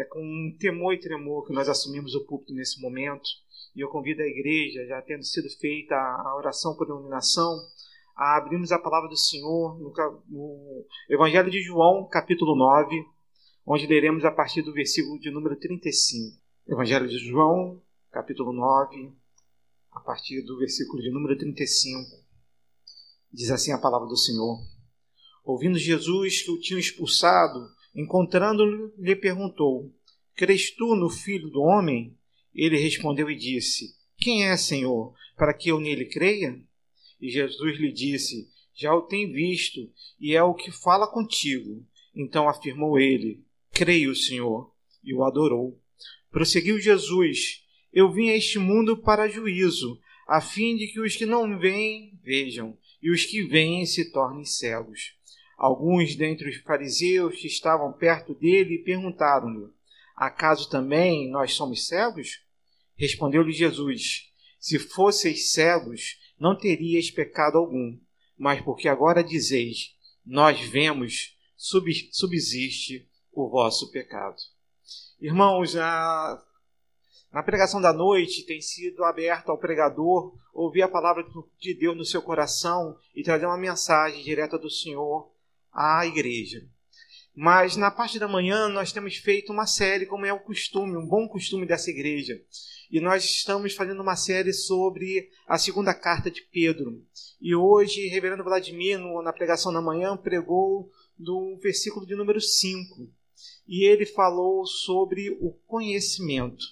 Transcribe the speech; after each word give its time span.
É 0.00 0.04
com 0.04 0.56
temor 0.58 0.94
e 0.94 0.98
tremor 0.98 1.46
que 1.46 1.52
nós 1.52 1.68
assumimos 1.68 2.14
o 2.14 2.24
púlpito 2.24 2.54
nesse 2.54 2.80
momento. 2.80 3.28
E 3.76 3.80
eu 3.80 3.88
convido 3.90 4.22
a 4.22 4.26
igreja, 4.26 4.86
já 4.86 5.02
tendo 5.02 5.22
sido 5.22 5.46
feita 5.58 5.94
a 5.94 6.34
oração 6.36 6.74
por 6.74 6.88
iluminação, 6.88 7.54
a 8.16 8.38
abrirmos 8.38 8.72
a 8.72 8.78
palavra 8.78 9.10
do 9.10 9.16
Senhor 9.16 9.78
no, 9.78 10.86
Evangelho 11.10 11.50
de 11.50 11.60
João, 11.60 12.08
capítulo 12.08 12.56
9, 12.56 13.04
onde 13.66 13.86
leremos 13.86 14.24
a 14.24 14.30
partir 14.30 14.62
do 14.62 14.72
versículo 14.72 15.20
de 15.20 15.30
número 15.30 15.54
35. 15.56 16.40
Evangelho 16.66 17.06
de 17.06 17.18
João, 17.18 17.82
capítulo 18.10 18.54
9, 18.54 19.12
a 19.92 20.00
partir 20.00 20.40
do 20.46 20.58
versículo 20.58 21.02
de 21.02 21.10
número 21.10 21.36
35. 21.36 22.24
Diz 23.30 23.50
assim 23.50 23.70
a 23.72 23.78
palavra 23.78 24.08
do 24.08 24.16
Senhor. 24.16 24.58
Ouvindo 25.44 25.78
Jesus 25.78 26.40
que 26.42 26.50
o 26.50 26.58
tinham 26.58 26.80
expulsado, 26.80 27.68
encontrando-lhe, 27.94 28.92
lhe 28.98 29.16
perguntou: 29.16 29.92
Crês 30.34 30.70
tu 30.70 30.94
no 30.94 31.10
Filho 31.10 31.48
do 31.50 31.60
Homem? 31.60 32.16
Ele 32.54 32.78
respondeu 32.78 33.30
e 33.30 33.36
disse: 33.36 33.94
Quem 34.16 34.46
é, 34.46 34.56
Senhor, 34.56 35.14
para 35.36 35.54
que 35.54 35.70
eu 35.70 35.80
nele 35.80 36.06
creia? 36.06 36.60
E 37.20 37.30
Jesus 37.30 37.78
lhe 37.78 37.92
disse: 37.92 38.48
Já 38.74 38.94
o 38.94 39.02
tenho 39.02 39.32
visto, 39.32 39.90
e 40.18 40.34
é 40.34 40.42
o 40.42 40.54
que 40.54 40.72
fala 40.72 41.06
contigo. 41.06 41.86
Então 42.14 42.48
afirmou 42.48 42.98
ele: 42.98 43.44
Creio, 43.72 44.14
Senhor, 44.14 44.72
e 45.04 45.14
o 45.14 45.22
adorou. 45.24 45.80
Prosseguiu 46.30 46.80
Jesus: 46.80 47.64
Eu 47.92 48.10
vim 48.10 48.30
a 48.30 48.36
este 48.36 48.58
mundo 48.58 48.96
para 48.96 49.28
juízo, 49.28 50.00
a 50.26 50.40
fim 50.40 50.76
de 50.76 50.86
que 50.88 51.00
os 51.00 51.16
que 51.16 51.26
não 51.26 51.58
veem 51.58 52.18
vejam, 52.22 52.76
e 53.02 53.10
os 53.10 53.24
que 53.24 53.42
veem 53.42 53.84
se 53.86 54.10
tornem 54.12 54.44
cegos. 54.44 55.14
Alguns 55.60 56.16
dentre 56.16 56.48
os 56.48 56.56
fariseus 56.62 57.36
que 57.38 57.46
estavam 57.46 57.92
perto 57.92 58.34
dele 58.34 58.78
perguntaram-lhe: 58.78 59.70
Acaso 60.16 60.70
também 60.70 61.30
nós 61.30 61.52
somos 61.52 61.86
cegos? 61.86 62.42
Respondeu-lhe 62.96 63.52
Jesus: 63.52 64.32
Se 64.58 64.78
fosseis 64.78 65.52
cegos, 65.52 66.18
não 66.38 66.56
teríeis 66.56 67.10
pecado 67.10 67.58
algum, 67.58 67.94
mas 68.38 68.62
porque 68.62 68.88
agora 68.88 69.22
dizeis: 69.22 69.94
Nós 70.24 70.58
vemos, 70.58 71.36
subsiste 71.58 73.06
o 73.30 73.46
vosso 73.50 73.90
pecado. 73.90 74.36
Irmãos, 75.20 75.76
a, 75.76 76.42
na 77.30 77.42
pregação 77.42 77.82
da 77.82 77.92
noite 77.92 78.46
tem 78.46 78.62
sido 78.62 79.04
aberto 79.04 79.50
ao 79.50 79.58
pregador 79.58 80.34
ouvir 80.54 80.80
a 80.80 80.88
palavra 80.88 81.22
de 81.58 81.74
Deus 81.74 81.94
no 81.94 82.06
seu 82.06 82.22
coração 82.22 82.96
e 83.14 83.22
trazer 83.22 83.44
uma 83.44 83.58
mensagem 83.58 84.24
direta 84.24 84.58
do 84.58 84.70
Senhor 84.70 85.38
à 85.72 86.06
igreja. 86.06 86.66
Mas 87.34 87.76
na 87.76 87.90
parte 87.90 88.18
da 88.18 88.28
manhã 88.28 88.68
nós 88.68 88.92
temos 88.92 89.16
feito 89.16 89.52
uma 89.52 89.66
série, 89.66 90.06
como 90.06 90.26
é 90.26 90.32
o 90.32 90.40
costume, 90.40 90.96
um 90.96 91.06
bom 91.06 91.28
costume 91.28 91.66
dessa 91.66 91.90
igreja. 91.90 92.40
E 92.90 93.00
nós 93.00 93.24
estamos 93.24 93.74
fazendo 93.74 94.02
uma 94.02 94.16
série 94.16 94.52
sobre 94.52 95.30
a 95.46 95.56
segunda 95.56 95.94
carta 95.94 96.30
de 96.30 96.42
Pedro. 96.42 97.02
E 97.40 97.54
hoje, 97.54 98.08
Reverendo 98.08 98.42
Vladimir, 98.42 98.98
na 99.22 99.32
pregação 99.32 99.72
da 99.72 99.80
manhã, 99.80 100.16
pregou 100.16 100.90
do 101.16 101.56
versículo 101.62 102.04
de 102.04 102.16
número 102.16 102.40
5 102.40 103.08
e 103.66 103.84
ele 103.84 104.04
falou 104.04 104.66
sobre 104.66 105.30
o 105.40 105.52
conhecimento. 105.66 106.64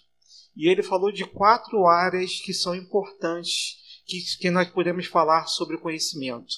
E 0.57 0.69
ele 0.69 0.83
falou 0.83 1.13
de 1.13 1.25
quatro 1.25 1.87
áreas 1.87 2.41
que 2.41 2.53
são 2.53 2.75
importantes 2.75 4.03
que, 4.05 4.21
que 4.39 4.51
nós 4.51 4.69
podemos 4.69 5.07
falar 5.07 5.47
sobre 5.47 5.77
o 5.77 5.81
conhecimento. 5.81 6.53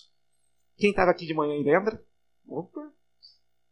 Quem 0.78 0.91
estava 0.91 1.11
aqui 1.11 1.27
de 1.27 1.34
manhã 1.34 1.62
lembra? 1.62 2.02
Opa! 2.51 2.93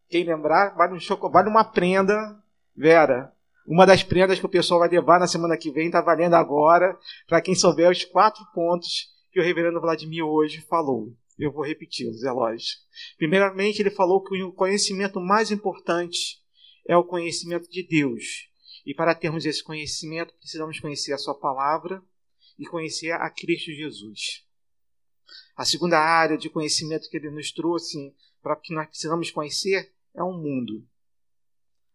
Quem 0.09 0.25
lembrar, 0.25 0.77
vale 0.77 0.95
um 0.95 1.01
chocolate, 1.01 1.35
vale 1.35 1.49
uma 1.49 1.65
prenda. 1.65 2.41
Vera, 2.77 3.35
uma 3.67 3.85
das 3.85 4.05
prendas 4.05 4.39
que 4.39 4.47
o 4.47 4.49
pessoal 4.49 4.79
vai 4.79 4.89
levar 4.89 5.19
na 5.19 5.27
semana 5.27 5.57
que 5.57 5.73
vem 5.73 5.87
está 5.87 6.01
valendo 6.01 6.35
agora, 6.35 6.97
para 7.27 7.43
quem 7.43 7.57
souber 7.57 7.91
os 7.91 8.05
quatro 8.05 8.43
pontos 8.55 9.13
que 9.33 9.41
o 9.41 9.43
reverendo 9.43 9.81
Vladimir 9.81 10.25
hoje 10.25 10.61
falou. 10.61 11.13
Eu 11.37 11.53
vou 11.53 11.65
repeti-los, 11.65 12.23
é 12.23 12.31
lógico. 12.31 12.81
Primeiramente, 13.17 13.81
ele 13.81 13.91
falou 13.91 14.23
que 14.23 14.41
o 14.43 14.53
conhecimento 14.53 15.21
mais 15.21 15.51
importante 15.51 16.41
é 16.87 16.97
o 16.97 17.05
conhecimento 17.05 17.69
de 17.69 17.83
Deus. 17.83 18.49
E 18.87 18.95
para 18.95 19.15
termos 19.15 19.45
esse 19.45 19.63
conhecimento, 19.63 20.35
precisamos 20.35 20.79
conhecer 20.79 21.13
a 21.13 21.19
Sua 21.19 21.35
palavra 21.35 22.01
e 22.59 22.65
conhecer 22.65 23.11
a 23.11 23.29
Cristo 23.29 23.73
Jesus. 23.73 24.47
A 25.57 25.65
segunda 25.65 25.99
área 25.99 26.39
de 26.39 26.49
conhecimento 26.49 27.11
que 27.11 27.17
ele 27.17 27.31
nos 27.31 27.53
trouxe, 27.53 28.15
para 28.49 28.57
que 28.57 28.73
nós 28.73 28.87
precisamos 28.87 29.31
conhecer, 29.31 29.93
é 30.15 30.23
o 30.23 30.33
mundo. 30.33 30.83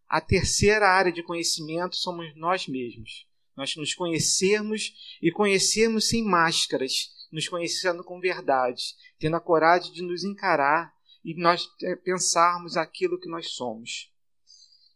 A 0.08 0.22
terceira 0.22 0.88
área 0.88 1.12
de 1.12 1.24
conhecimento 1.24 1.96
somos 1.96 2.32
nós 2.36 2.68
mesmos. 2.68 3.28
Nós 3.58 3.76
nos 3.76 3.96
conhecermos 3.96 4.94
e 5.20 5.32
conhecermos 5.32 6.08
sem 6.08 6.24
máscaras, 6.24 7.10
nos 7.32 7.48
conhecendo 7.48 8.04
com 8.04 8.20
verdade, 8.20 8.84
tendo 9.18 9.36
a 9.36 9.42
coragem 9.42 9.92
de 9.94 10.04
nos 10.04 10.24
encarar 10.24 10.94
e 11.26 11.34
nós 11.42 11.68
é, 11.82 11.96
pensarmos 11.96 12.78
aquilo 12.78 13.20
que 13.20 13.30
nós 13.30 13.54
somos. 13.54 14.12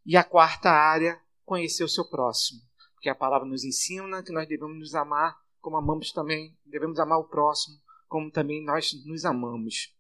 E 0.06 0.16
a 0.16 0.24
quarta 0.24 0.70
área, 0.70 1.20
conhecer 1.44 1.84
o 1.84 1.90
seu 1.90 2.08
próximo. 2.08 2.62
Porque 2.94 3.10
a 3.10 3.16
palavra 3.16 3.48
nos 3.48 3.64
ensina 3.64 4.22
que 4.22 4.32
nós 4.32 4.48
devemos 4.48 4.78
nos 4.78 4.94
amar 4.94 5.36
como 5.60 5.76
amamos 5.76 6.12
também, 6.12 6.56
devemos 6.64 7.00
amar 7.00 7.18
o 7.18 7.28
próximo, 7.28 7.78
como 8.08 8.32
também 8.32 8.64
nós 8.64 8.94
nos 9.06 9.26
amamos. 9.26 9.97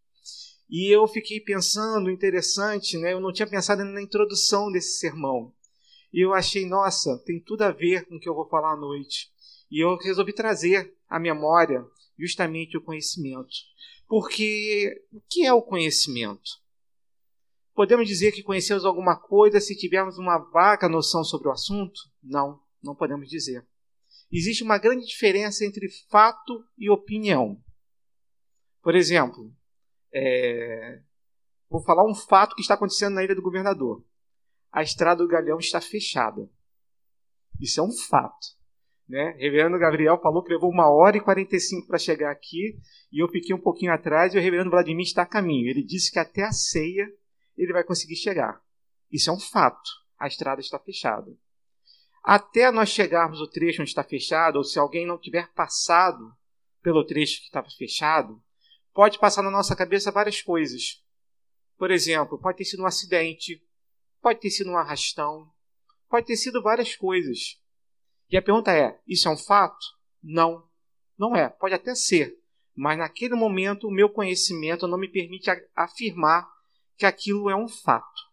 E 0.69 0.94
eu 0.94 1.07
fiquei 1.07 1.39
pensando, 1.39 2.09
interessante, 2.09 2.97
né? 2.97 3.13
eu 3.13 3.22
não 3.22 3.31
tinha 3.31 3.47
pensado 3.47 3.85
na 3.85 4.01
introdução 4.01 4.72
desse 4.72 5.00
sermão. 5.00 5.53
E 6.11 6.25
eu 6.25 6.33
achei, 6.33 6.66
nossa, 6.66 7.17
tem 7.25 7.39
tudo 7.39 7.61
a 7.63 7.72
ver 7.72 8.05
com 8.05 8.16
o 8.16 8.19
que 8.19 8.28
eu 8.28 8.35
vou 8.35 8.47
falar 8.50 8.73
à 8.73 8.78
noite. 8.78 9.31
E 9.72 9.83
eu 9.83 9.97
resolvi 9.97 10.33
trazer 10.33 10.94
à 11.09 11.19
memória 11.19 11.85
justamente 12.17 12.78
o 12.78 12.81
conhecimento. 12.81 13.53
Porque 14.07 15.05
o 15.11 15.22
que 15.29 15.45
é 15.45 15.53
o 15.53 15.61
conhecimento? 15.61 16.50
Podemos 17.73 18.07
dizer 18.07 18.31
que 18.31 18.41
conhecemos 18.41 18.85
alguma 18.85 19.16
coisa 19.16 19.59
se 19.59 19.78
tivermos 19.78 20.17
uma 20.17 20.38
vaga 20.38 20.89
noção 20.89 21.23
sobre 21.23 21.47
o 21.47 21.51
assunto? 21.51 21.99
Não, 22.23 22.59
não 22.81 22.95
podemos 22.95 23.29
dizer. 23.29 23.66
Existe 24.31 24.63
uma 24.63 24.78
grande 24.78 25.05
diferença 25.05 25.63
entre 25.63 25.88
fato 26.09 26.66
e 26.78 26.89
opinião. 26.89 27.61
Por 28.81 28.95
exemplo, 28.95 29.53
é... 30.13 31.01
vou 31.69 31.81
falar 31.84 32.06
um 32.09 32.16
fato 32.16 32.56
que 32.56 32.62
está 32.62 32.73
acontecendo 32.73 33.16
na 33.16 33.23
Ilha 33.23 33.35
do 33.35 33.41
Governador. 33.41 34.03
A 34.72 34.81
estrada 34.81 35.23
do 35.23 35.29
Galeão 35.29 35.59
está 35.59 35.81
fechada. 35.81 36.50
Isso 37.59 37.79
é 37.79 37.84
um 37.84 37.91
fato. 37.91 38.57
Né? 39.07 39.35
Reverendo 39.38 39.79
Gabriel 39.79 40.19
falou 40.22 40.44
que 40.44 40.51
levou 40.53 40.69
uma 40.69 40.90
hora 40.90 41.16
e 41.16 41.22
45 41.22 41.88
para 41.88 41.97
chegar 41.97 42.29
aqui 42.29 42.78
e 43.12 43.23
eu 43.23 43.29
fiquei 43.29 43.56
um 43.56 43.62
pouquinho 43.62 43.94
atrás 43.94 44.34
e 44.34 44.38
o 44.38 44.41
reverendo 44.41 44.69
Vladimir 44.69 45.06
está 45.06 45.22
a 45.22 45.25
caminho. 45.25 45.69
Ele 45.69 45.81
disse 45.81 46.12
que 46.12 46.19
até 46.19 46.44
a 46.44 46.51
ceia 46.51 47.07
ele 47.57 47.73
vai 47.73 47.84
conseguir 47.84 48.17
chegar. 48.17 48.62
Isso 49.12 49.29
é 49.29 49.34
um 49.34 49.40
fato. 49.40 49.90
A 50.19 50.28
estrada 50.28 50.59
está 50.59 50.78
fechada. 50.78 51.31
Até 52.23 52.69
nós 52.72 52.90
chegarmos 52.90 53.40
ao 53.40 53.47
trecho 53.47 53.81
onde 53.81 53.90
está 53.90 54.03
fechado, 54.03 54.57
ou 54.57 54.63
se 54.63 54.78
alguém 54.78 55.07
não 55.07 55.17
tiver 55.17 55.47
passado 55.53 56.34
pelo 56.81 57.06
trecho 57.06 57.40
que 57.40 57.46
estava 57.46 57.69
fechado, 57.69 58.41
pode 58.97 59.19
passar 59.19 59.44
na 59.44 59.52
nossa 59.52 59.75
cabeça 59.75 60.12
várias 60.12 60.41
coisas. 60.41 61.03
Por 61.78 61.91
exemplo, 61.91 62.40
pode 62.40 62.58
ter 62.58 62.66
sido 62.66 62.81
um 62.81 62.88
acidente, 62.88 63.63
pode 64.19 64.40
ter 64.40 64.50
sido 64.50 64.72
um 64.72 64.75
arrastão, 64.75 65.47
pode 66.09 66.25
ter 66.25 66.35
sido 66.35 66.63
várias 66.63 66.96
coisas. 66.96 67.62
E 68.28 68.35
a 68.35 68.41
pergunta 68.41 68.75
é: 68.75 69.00
isso 69.08 69.28
é 69.28 69.31
um 69.31 69.38
fato? 69.38 69.85
Não, 70.24 70.68
não 71.16 71.35
é. 71.35 71.47
Pode 71.47 71.75
até 71.75 71.94
ser, 71.94 72.40
mas 72.75 72.97
naquele 72.97 73.35
momento 73.35 73.88
o 73.88 73.94
meu 73.94 74.09
conhecimento 74.09 74.88
não 74.88 74.97
me 74.97 75.08
permite 75.08 75.47
afirmar 75.75 76.50
que 76.97 77.06
aquilo 77.06 77.52
é 77.52 77.56
um 77.56 77.68
fato. 77.68 78.24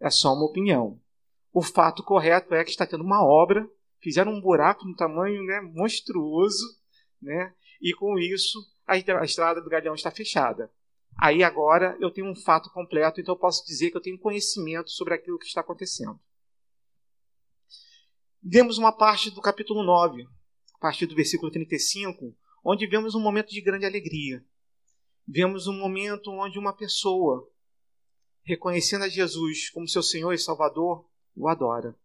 É 0.00 0.10
só 0.10 0.34
uma 0.34 0.46
opinião. 0.46 1.00
O 1.52 1.62
fato 1.62 2.02
correto 2.02 2.52
é 2.52 2.64
que 2.64 2.70
está 2.70 2.84
tendo 2.84 3.04
uma 3.04 3.24
obra, 3.24 3.64
fizeram 4.02 4.32
um 4.32 4.40
buraco 4.40 4.84
no 4.88 4.96
tamanho 4.96 5.40
né, 5.44 5.60
monstruoso, 5.60 6.64
né, 7.22 7.54
e 7.80 7.94
com 7.94 8.18
isso 8.18 8.73
a, 8.86 8.96
estrada 9.24 9.60
do 9.60 9.70
Galeão 9.70 9.94
está 9.94 10.10
fechada. 10.10 10.70
Aí 11.16 11.42
agora 11.42 11.96
eu 12.00 12.10
tenho 12.10 12.28
um 12.28 12.34
fato 12.34 12.70
completo, 12.70 13.20
então 13.20 13.34
eu 13.34 13.38
posso 13.38 13.64
dizer 13.66 13.90
que 13.90 13.96
eu 13.96 14.02
tenho 14.02 14.18
conhecimento 14.18 14.90
sobre 14.90 15.14
aquilo 15.14 15.38
que 15.38 15.46
está 15.46 15.60
acontecendo. 15.60 16.18
Vemos 18.42 18.76
uma 18.76 18.92
parte 18.92 19.30
do 19.30 19.40
capítulo 19.40 19.82
9, 19.82 20.26
a 20.74 20.78
partir 20.78 21.06
do 21.06 21.14
versículo 21.14 21.50
35, 21.50 22.36
onde 22.64 22.86
vemos 22.86 23.14
um 23.14 23.20
momento 23.20 23.50
de 23.50 23.60
grande 23.60 23.86
alegria. 23.86 24.44
Vemos 25.26 25.66
um 25.66 25.72
momento 25.72 26.30
onde 26.30 26.58
uma 26.58 26.76
pessoa 26.76 27.48
reconhecendo 28.44 29.04
a 29.04 29.08
Jesus 29.08 29.70
como 29.70 29.88
seu 29.88 30.02
Senhor 30.02 30.32
e 30.32 30.38
Salvador, 30.38 31.08
o 31.34 31.48
adora. 31.48 31.96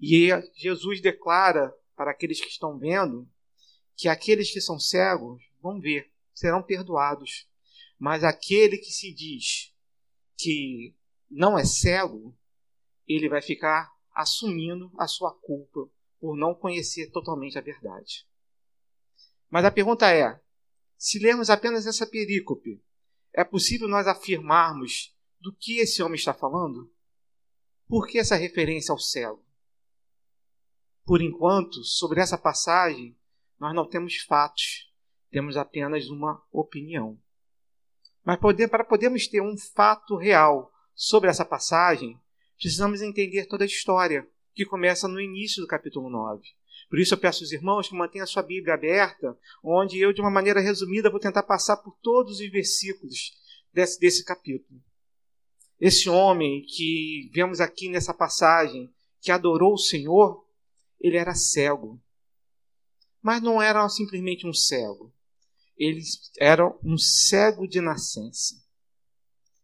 E 0.00 0.30
Jesus 0.54 1.00
declara 1.00 1.72
para 1.94 2.10
aqueles 2.10 2.40
que 2.40 2.48
estão 2.48 2.78
vendo 2.78 3.28
que 3.96 4.08
aqueles 4.08 4.50
que 4.50 4.60
são 4.60 4.78
cegos 4.78 5.49
vão 5.60 5.80
ver, 5.80 6.12
serão 6.34 6.62
perdoados. 6.62 7.48
Mas 7.98 8.24
aquele 8.24 8.78
que 8.78 8.90
se 8.90 9.12
diz 9.12 9.74
que 10.36 10.94
não 11.30 11.58
é 11.58 11.64
cego, 11.64 12.36
ele 13.06 13.28
vai 13.28 13.42
ficar 13.42 13.92
assumindo 14.12 14.90
a 14.98 15.06
sua 15.06 15.32
culpa 15.32 15.88
por 16.18 16.36
não 16.36 16.54
conhecer 16.54 17.10
totalmente 17.10 17.58
a 17.58 17.62
verdade. 17.62 18.26
Mas 19.48 19.64
a 19.64 19.70
pergunta 19.70 20.10
é: 20.10 20.40
se 20.96 21.18
lermos 21.18 21.50
apenas 21.50 21.86
essa 21.86 22.06
perícope, 22.06 22.82
é 23.32 23.44
possível 23.44 23.88
nós 23.88 24.06
afirmarmos 24.06 25.16
do 25.40 25.54
que 25.54 25.78
esse 25.78 26.02
homem 26.02 26.16
está 26.16 26.34
falando? 26.34 26.92
Por 27.88 28.06
que 28.06 28.18
essa 28.18 28.36
referência 28.36 28.92
ao 28.92 28.98
cego? 28.98 29.44
Por 31.04 31.20
enquanto, 31.20 31.82
sobre 31.82 32.20
essa 32.20 32.38
passagem, 32.38 33.18
nós 33.58 33.74
não 33.74 33.88
temos 33.88 34.16
fatos, 34.18 34.89
temos 35.30 35.56
apenas 35.56 36.08
uma 36.08 36.42
opinião. 36.52 37.18
Mas 38.24 38.38
poder, 38.38 38.68
para 38.68 38.84
podermos 38.84 39.26
ter 39.26 39.40
um 39.40 39.56
fato 39.56 40.16
real 40.16 40.72
sobre 40.94 41.30
essa 41.30 41.44
passagem, 41.44 42.18
precisamos 42.56 43.00
entender 43.00 43.46
toda 43.46 43.64
a 43.64 43.66
história, 43.66 44.28
que 44.54 44.66
começa 44.66 45.08
no 45.08 45.20
início 45.20 45.62
do 45.62 45.68
capítulo 45.68 46.10
9. 46.10 46.42
Por 46.88 46.98
isso 46.98 47.14
eu 47.14 47.18
peço 47.18 47.44
aos 47.44 47.52
irmãos 47.52 47.88
que 47.88 47.94
mantenham 47.94 48.24
a 48.24 48.26
sua 48.26 48.42
Bíblia 48.42 48.74
aberta, 48.74 49.38
onde 49.62 49.98
eu, 49.98 50.12
de 50.12 50.20
uma 50.20 50.30
maneira 50.30 50.60
resumida, 50.60 51.10
vou 51.10 51.20
tentar 51.20 51.44
passar 51.44 51.76
por 51.78 51.96
todos 52.02 52.40
os 52.40 52.50
versículos 52.50 53.32
desse, 53.72 53.98
desse 53.98 54.24
capítulo. 54.24 54.80
Esse 55.80 56.10
homem 56.10 56.62
que 56.62 57.30
vemos 57.32 57.60
aqui 57.60 57.88
nessa 57.88 58.12
passagem, 58.12 58.92
que 59.20 59.30
adorou 59.30 59.74
o 59.74 59.78
Senhor, 59.78 60.44
ele 61.00 61.16
era 61.16 61.34
cego. 61.34 61.98
Mas 63.22 63.40
não 63.40 63.62
era 63.62 63.88
simplesmente 63.88 64.46
um 64.46 64.52
cego. 64.52 65.12
Ele 65.80 66.02
era 66.38 66.70
um 66.84 66.98
cego 66.98 67.66
de 67.66 67.80
nascença. 67.80 68.54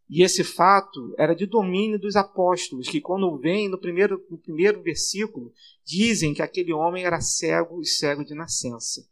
E 0.09 0.23
esse 0.23 0.43
fato 0.43 1.15
era 1.19 1.35
de 1.35 1.45
domínio 1.45 1.99
dos 1.99 2.17
apóstolos, 2.17 2.89
que 2.89 3.03
quando 3.03 3.39
vem 3.39 3.69
no 3.69 3.79
primeiro, 3.79 4.25
no 4.31 4.39
primeiro 4.39 4.83
versículo, 4.83 5.53
dizem 5.85 6.33
que 6.33 6.41
aquele 6.41 6.73
homem 6.73 7.05
era 7.05 7.21
cego 7.21 7.83
e 7.83 7.87
cego 7.87 8.25
de 8.25 8.35
nascença. 8.35 9.07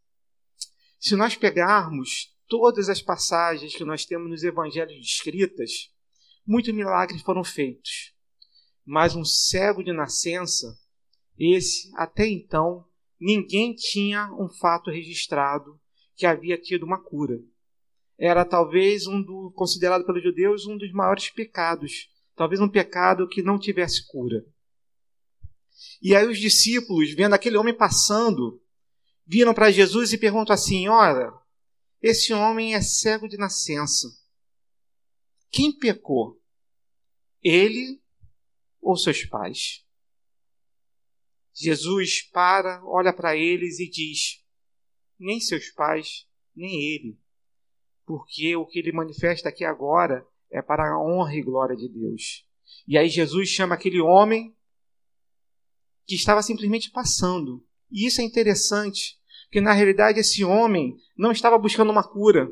Se 0.98 1.14
nós 1.14 1.36
pegarmos 1.36 2.34
todas 2.48 2.88
as 2.88 3.02
passagens 3.02 3.76
que 3.76 3.84
nós 3.84 4.06
temos 4.06 4.30
nos 4.30 4.42
evangelhos 4.42 4.98
descritas, 4.98 5.92
muitos 6.46 6.72
milagres 6.72 7.20
foram 7.20 7.44
feitos. 7.44 8.14
Mas 8.82 9.14
um 9.14 9.26
cego 9.26 9.84
de 9.84 9.92
nascença, 9.92 10.74
esse 11.38 11.90
até 11.96 12.26
então, 12.26 12.86
ninguém 13.20 13.74
tinha 13.74 14.32
um 14.40 14.48
fato 14.48 14.90
registrado 14.90 15.78
que 16.16 16.26
havia 16.26 16.56
tido 16.58 16.84
uma 16.84 17.02
cura 17.02 17.38
era 18.18 18.44
talvez 18.44 19.06
um 19.06 19.22
do 19.22 19.52
considerado 19.54 20.04
pelos 20.04 20.22
judeus 20.22 20.66
um 20.66 20.76
dos 20.76 20.92
maiores 20.92 21.30
pecados, 21.30 22.08
talvez 22.36 22.60
um 22.60 22.68
pecado 22.68 23.28
que 23.28 23.42
não 23.42 23.58
tivesse 23.58 24.06
cura. 24.06 24.44
E 26.00 26.14
aí 26.14 26.26
os 26.26 26.38
discípulos, 26.38 27.12
vendo 27.12 27.34
aquele 27.34 27.56
homem 27.56 27.76
passando, 27.76 28.62
viram 29.26 29.52
para 29.52 29.70
Jesus 29.70 30.12
e 30.12 30.18
perguntam 30.18 30.54
assim: 30.54 30.88
Ora, 30.88 31.32
esse 32.00 32.32
homem 32.32 32.74
é 32.74 32.80
cego 32.80 33.28
de 33.28 33.36
nascença. 33.36 34.08
Quem 35.50 35.76
pecou? 35.76 36.40
Ele 37.42 38.00
ou 38.80 38.96
seus 38.96 39.24
pais? 39.24 39.84
Jesus 41.52 42.22
para, 42.30 42.82
olha 42.84 43.12
para 43.12 43.36
eles 43.36 43.80
e 43.80 43.90
diz: 43.90 44.43
Nem 45.18 45.40
seus 45.40 45.70
pais, 45.70 46.26
nem 46.54 46.94
ele 46.94 47.18
porque 48.06 48.54
o 48.56 48.66
que 48.66 48.78
ele 48.78 48.92
manifesta 48.92 49.48
aqui 49.48 49.64
agora 49.64 50.26
é 50.50 50.62
para 50.62 50.88
a 50.88 51.02
honra 51.02 51.34
e 51.34 51.42
glória 51.42 51.76
de 51.76 51.88
Deus. 51.88 52.46
E 52.86 52.98
aí 52.98 53.08
Jesus 53.08 53.48
chama 53.48 53.74
aquele 53.74 54.00
homem 54.00 54.54
que 56.06 56.14
estava 56.14 56.42
simplesmente 56.42 56.90
passando. 56.90 57.64
E 57.90 58.06
isso 58.06 58.20
é 58.20 58.24
interessante, 58.24 59.18
porque 59.44 59.60
na 59.60 59.72
realidade 59.72 60.20
esse 60.20 60.44
homem 60.44 60.96
não 61.16 61.32
estava 61.32 61.58
buscando 61.58 61.90
uma 61.90 62.06
cura. 62.06 62.48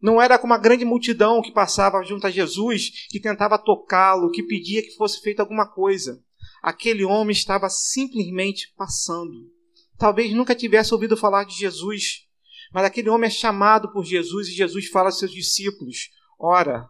Não 0.00 0.20
era 0.20 0.38
como 0.38 0.52
uma 0.52 0.58
grande 0.58 0.84
multidão 0.84 1.40
que 1.40 1.52
passava 1.52 2.02
junto 2.02 2.26
a 2.26 2.30
Jesus, 2.30 3.06
que 3.08 3.20
tentava 3.20 3.56
tocá-lo, 3.56 4.30
que 4.30 4.42
pedia 4.42 4.82
que 4.82 4.96
fosse 4.96 5.20
feita 5.20 5.42
alguma 5.42 5.66
coisa. 5.66 6.22
Aquele 6.62 7.04
homem 7.04 7.32
estava 7.32 7.68
simplesmente 7.70 8.72
passando. 8.76 9.50
Talvez 10.02 10.34
nunca 10.34 10.52
tivesse 10.52 10.92
ouvido 10.92 11.16
falar 11.16 11.44
de 11.44 11.56
Jesus, 11.56 12.26
mas 12.72 12.84
aquele 12.84 13.08
homem 13.08 13.28
é 13.28 13.30
chamado 13.30 13.92
por 13.92 14.04
Jesus 14.04 14.48
e 14.48 14.52
Jesus 14.52 14.88
fala 14.88 15.10
aos 15.10 15.18
seus 15.20 15.30
discípulos: 15.30 16.10
Ora, 16.36 16.88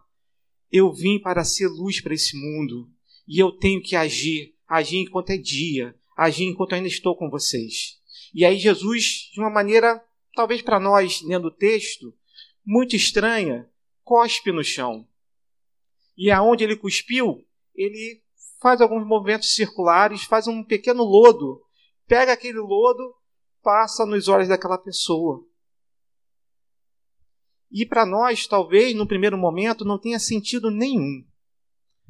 eu 0.71 0.91
vim 0.91 1.19
para 1.19 1.43
ser 1.43 1.67
luz 1.67 2.01
para 2.01 2.15
esse 2.15 2.35
mundo 2.35 2.89
e 3.27 3.37
eu 3.37 3.51
tenho 3.51 3.83
que 3.83 3.95
agir, 3.95 4.55
agir 4.67 4.97
enquanto 4.97 5.29
é 5.29 5.37
dia, 5.37 5.95
agir 6.17 6.45
enquanto 6.45 6.73
ainda 6.73 6.87
estou 6.87 7.15
com 7.15 7.29
vocês. 7.29 7.99
E 8.33 8.43
aí 8.43 8.57
Jesus, 8.57 9.29
de 9.31 9.39
uma 9.39 9.51
maneira, 9.51 10.03
talvez 10.35 10.63
para 10.63 10.79
nós, 10.79 11.21
lendo 11.21 11.49
o 11.49 11.55
texto, 11.55 12.11
muito 12.65 12.95
estranha, 12.95 13.69
cospe 14.03 14.51
no 14.51 14.63
chão. 14.63 15.07
E 16.17 16.31
aonde 16.31 16.63
ele 16.63 16.75
cuspiu, 16.75 17.45
ele 17.75 18.23
faz 18.59 18.81
alguns 18.81 19.05
movimentos 19.05 19.53
circulares, 19.53 20.23
faz 20.23 20.47
um 20.47 20.63
pequeno 20.63 21.03
lodo, 21.03 21.62
pega 22.07 22.33
aquele 22.33 22.59
lodo, 22.59 23.13
passa 23.61 24.05
nos 24.05 24.27
olhos 24.27 24.47
daquela 24.47 24.77
pessoa. 24.77 25.45
E 27.71 27.85
para 27.85 28.05
nós, 28.05 28.45
talvez, 28.45 28.95
no 28.95 29.07
primeiro 29.07 29.37
momento, 29.37 29.83
não 29.83 29.97
tenha 29.97 30.19
sentido 30.19 30.69
nenhum. 30.69 31.25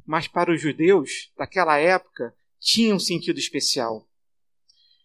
Mas 0.05 0.27
para 0.27 0.51
os 0.51 0.61
judeus 0.61 1.31
daquela 1.37 1.77
época, 1.77 2.35
tinha 2.59 2.93
um 2.93 2.99
sentido 2.99 3.39
especial. 3.39 4.05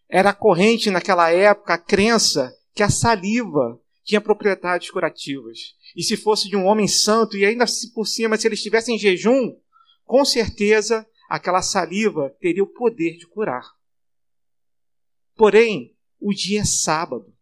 Era 0.09 0.33
corrente 0.33 0.91
naquela 0.91 1.31
época 1.31 1.75
a 1.75 1.79
crença 1.79 2.53
que 2.75 2.83
a 2.83 2.91
saliva 2.91 3.81
tinha 4.03 4.21
propriedades 4.21 4.91
curativas. 4.91 5.77
E 5.95 6.03
se 6.03 6.17
fosse 6.17 6.49
de 6.49 6.57
um 6.57 6.65
homem 6.65 6.89
santo, 6.89 7.37
e 7.37 7.45
ainda 7.45 7.67
por 7.95 8.07
cima, 8.07 8.37
se 8.37 8.49
ele 8.49 8.55
estivesse 8.55 8.91
em 8.91 8.99
jejum, 8.99 9.55
com 10.05 10.25
certeza 10.25 11.07
aquela 11.29 11.61
saliva 11.61 12.35
teria 12.41 12.65
o 12.65 12.73
poder 12.73 13.17
de 13.17 13.27
curar. 13.27 13.78
Porém, 15.39 15.97
o 16.21 16.35
dia 16.35 16.63
é 16.63 16.65
sábado. 16.65 17.33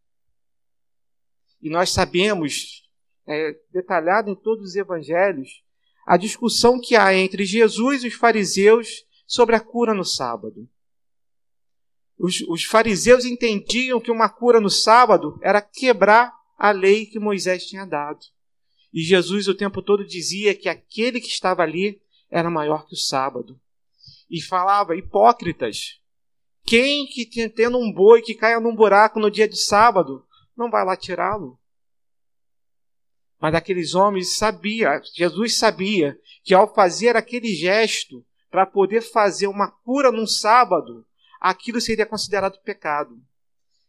E 1.63 1.71
nós 1.71 1.91
sabemos 1.91 2.87
é, 3.27 3.59
detalhado 3.73 4.31
em 4.31 4.35
todos 4.35 4.69
os 4.69 4.77
evangelhos, 4.77 5.65
a 6.07 6.19
discussão 6.19 6.79
que 6.79 6.95
há 6.95 7.15
entre 7.15 7.47
Jesus 7.47 8.05
e 8.05 8.09
os 8.09 8.15
fariseus 8.15 9.07
sobre 9.27 9.57
a 9.57 9.61
cura 9.61 9.95
no 9.95 10.05
sábado. 10.05 10.69
Os, 12.19 12.43
os 12.43 12.65
fariseus 12.65 13.25
entendiam 13.25 13.99
que 13.99 14.11
uma 14.11 14.29
cura 14.29 14.61
no 14.61 14.71
sábado 14.71 15.41
era 15.43 15.63
quebrar 15.63 16.35
a 16.59 16.73
lei 16.73 17.07
que 17.07 17.19
Moisés 17.19 17.67
tinha 17.67 17.87
dado. 17.87 18.21
E 18.93 19.01
Jesus 19.01 19.49
o 19.49 19.55
tempo 19.55 19.81
todo 19.81 20.07
dizia 20.07 20.55
que 20.55 20.69
aquele 20.69 21.19
que 21.19 21.29
estava 21.29 21.63
ali 21.63 22.01
era 22.31 22.51
maior 22.51 22.87
que 22.87 22.95
o 22.95 22.99
sábado. 22.99 23.59
E 24.29 24.43
falava, 24.43 24.97
hipócritas, 24.97 25.99
quem 26.67 27.07
que 27.07 27.49
tendo 27.49 27.79
um 27.79 27.93
boi 27.93 28.21
que 28.21 28.35
caia 28.35 28.59
num 28.59 28.75
buraco 28.75 29.21
no 29.21 29.31
dia 29.31 29.49
de 29.49 29.57
sábado, 29.57 30.27
não 30.57 30.71
vai 30.71 30.85
lá 30.85 30.97
tirá-lo? 30.97 31.59
Mas 33.41 33.55
aqueles 33.55 33.95
homens 33.95 34.37
sabia, 34.37 35.01
Jesus 35.15 35.59
sabia 35.59 36.19
que 36.43 36.55
ao 36.55 36.75
fazer 36.75 37.17
aquele 37.17 37.55
gesto 37.55 38.25
para 38.51 38.67
poder 38.67 39.03
fazer 39.03 39.47
uma 39.47 39.71
cura 39.71 40.11
num 40.11 40.27
sábado, 40.27 41.07
aquilo 41.41 41.81
seria 41.81 42.07
considerado 42.07 42.61
pecado. 42.63 43.17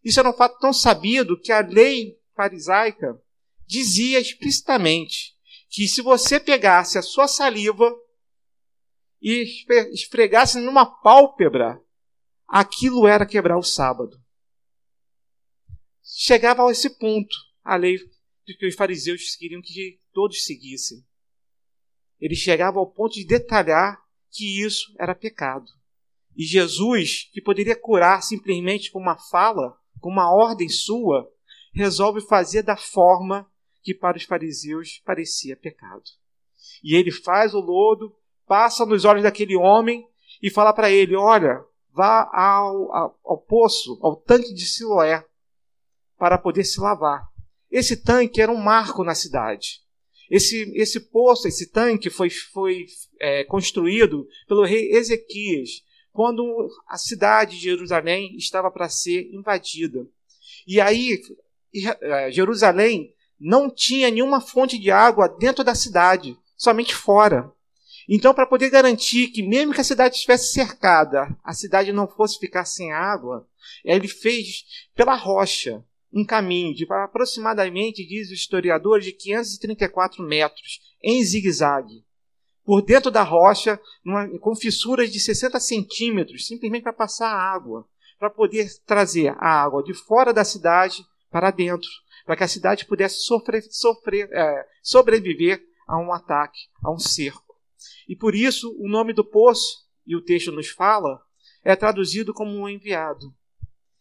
Isso 0.04 0.20
era 0.20 0.30
um 0.30 0.34
fato 0.34 0.60
tão 0.60 0.72
sabido 0.72 1.40
que 1.40 1.52
a 1.52 1.62
lei 1.62 2.20
farisaica 2.36 3.20
dizia 3.66 4.20
explicitamente 4.20 5.36
que 5.70 5.88
se 5.88 6.02
você 6.02 6.40
pegasse 6.40 6.98
a 6.98 7.02
sua 7.02 7.28
saliva 7.28 7.92
e 9.22 9.46
esfregasse 9.92 10.60
numa 10.60 10.86
pálpebra, 10.86 11.82
aquilo 12.48 13.08
era 13.08 13.26
quebrar 13.26 13.58
o 13.58 13.64
sábado. 13.64 14.18
Chegava 16.04 16.68
a 16.68 16.72
esse 16.72 16.90
ponto 16.98 17.36
a 17.64 17.76
lei 17.76 17.98
do 17.98 18.58
que 18.58 18.66
os 18.66 18.76
fariseus 18.76 19.36
queriam 19.36 19.62
que 19.62 20.00
todos 20.14 20.46
seguissem. 20.46 21.06
Ele 22.20 22.36
chegava 22.36 22.80
ao 22.80 22.90
ponto 22.90 23.14
de 23.14 23.26
detalhar 23.26 24.02
que 24.32 24.64
isso 24.64 24.96
era 25.00 25.14
pecado. 25.14 25.70
E 26.36 26.44
Jesus, 26.44 27.30
que 27.34 27.42
poderia 27.42 27.76
curar 27.76 28.22
simplesmente 28.24 28.92
com 28.92 29.00
uma 29.00 29.18
fala, 29.18 29.78
com 30.00 30.10
uma 30.10 30.32
ordem 30.34 30.70
sua, 30.70 31.30
resolve 31.74 32.22
fazer 32.22 32.64
da 32.64 32.78
forma 32.78 33.50
que 33.84 33.94
para 33.94 34.18
os 34.18 34.24
fariseus 34.24 35.02
parecia 35.06 35.56
pecado. 35.56 36.04
E 36.84 36.96
ele 36.96 37.12
faz 37.12 37.54
o 37.54 37.60
lodo, 37.60 38.16
passa 38.46 38.86
nos 38.86 39.06
olhos 39.06 39.24
daquele 39.24 39.56
homem 39.56 40.08
e 40.42 40.50
fala 40.50 40.74
para 40.74 40.92
ele: 40.92 41.16
Olha, 41.16 41.64
vá 41.98 42.30
ao, 42.32 42.94
ao, 42.96 43.20
ao 43.26 43.38
poço, 43.40 43.98
ao 44.04 44.16
tanque 44.16 44.54
de 44.54 44.68
Siloé, 44.68 45.26
para 46.16 46.38
poder 46.38 46.64
se 46.64 46.80
lavar. 46.80 47.28
Esse 47.72 47.98
tanque 47.98 48.40
era 48.40 48.52
um 48.52 48.62
marco 48.62 49.04
na 49.04 49.16
cidade. 49.16 49.82
Esse, 50.30 50.72
esse 50.76 51.00
poço, 51.00 51.48
esse 51.48 51.72
tanque 51.72 52.12
foi, 52.12 52.30
foi 52.30 52.86
é, 53.20 53.44
construído 53.46 54.28
pelo 54.48 54.64
rei 54.64 54.92
Ezequias, 54.92 55.82
quando 56.14 56.70
a 56.88 56.98
cidade 56.98 57.56
de 57.56 57.64
Jerusalém 57.64 58.36
estava 58.38 58.70
para 58.70 58.90
ser 58.90 59.34
invadida. 59.34 60.08
E 60.68 60.80
aí, 60.80 61.20
é, 62.02 62.32
Jerusalém 62.32 63.12
não 63.40 63.72
tinha 63.74 64.12
nenhuma 64.12 64.40
fonte 64.40 64.78
de 64.78 64.92
água 64.92 65.28
dentro 65.28 65.64
da 65.64 65.74
cidade, 65.74 66.38
somente 66.56 66.94
fora. 66.94 67.52
Então, 68.08 68.34
para 68.34 68.46
poder 68.46 68.70
garantir 68.70 69.28
que, 69.28 69.44
mesmo 69.44 69.74
que 69.74 69.82
a 69.82 69.84
cidade 69.84 70.16
estivesse 70.16 70.54
cercada, 70.54 71.28
a 71.44 71.54
cidade 71.54 71.92
não 71.92 72.08
fosse 72.08 72.40
ficar 72.40 72.64
sem 72.64 72.94
água, 72.94 73.46
ele 73.84 74.08
fez 74.08 74.64
pela 74.96 75.16
rocha 75.16 75.84
um 76.14 76.26
caminho 76.26 76.74
de 76.74 76.88
aproximadamente, 76.90 78.08
diz 78.08 78.30
o 78.30 78.34
historiador, 78.34 79.02
de 79.02 79.12
534 79.12 80.24
metros, 80.24 80.80
em 81.04 81.22
zigue-zague. 81.22 82.06
Por 82.64 82.82
dentro 82.82 83.12
da 83.12 83.24
rocha, 83.24 83.80
numa, 84.04 84.28
com 84.40 84.56
fissuras 84.56 85.12
de 85.12 85.20
60 85.20 85.60
centímetros, 85.60 86.48
simplesmente 86.48 86.84
para 86.84 86.94
passar 86.94 87.30
água, 87.30 87.86
para 88.18 88.30
poder 88.30 88.70
trazer 88.86 89.36
a 89.38 89.64
água 89.64 89.84
de 89.84 89.94
fora 89.94 90.34
da 90.34 90.46
cidade 90.46 91.06
para 91.30 91.52
dentro, 91.52 91.90
para 92.26 92.38
que 92.38 92.44
a 92.44 92.48
cidade 92.48 92.86
pudesse 92.86 93.22
sofrer, 93.24 93.64
sofrer, 93.70 94.30
é, 94.32 94.66
sobreviver 94.82 95.62
a 95.88 95.98
um 95.98 96.12
ataque, 96.12 96.60
a 96.84 96.92
um 96.92 96.98
cerco. 96.98 97.47
E 98.08 98.16
por 98.16 98.36
isso 98.36 98.76
o 98.80 98.90
nome 98.90 99.14
do 99.14 99.24
poço, 99.24 99.86
e 100.06 100.16
o 100.16 100.22
texto 100.22 100.52
nos 100.52 100.70
fala, 100.70 101.22
é 101.64 101.76
traduzido 101.76 102.34
como 102.34 102.52
um 102.52 102.70
enviado. 102.70 103.34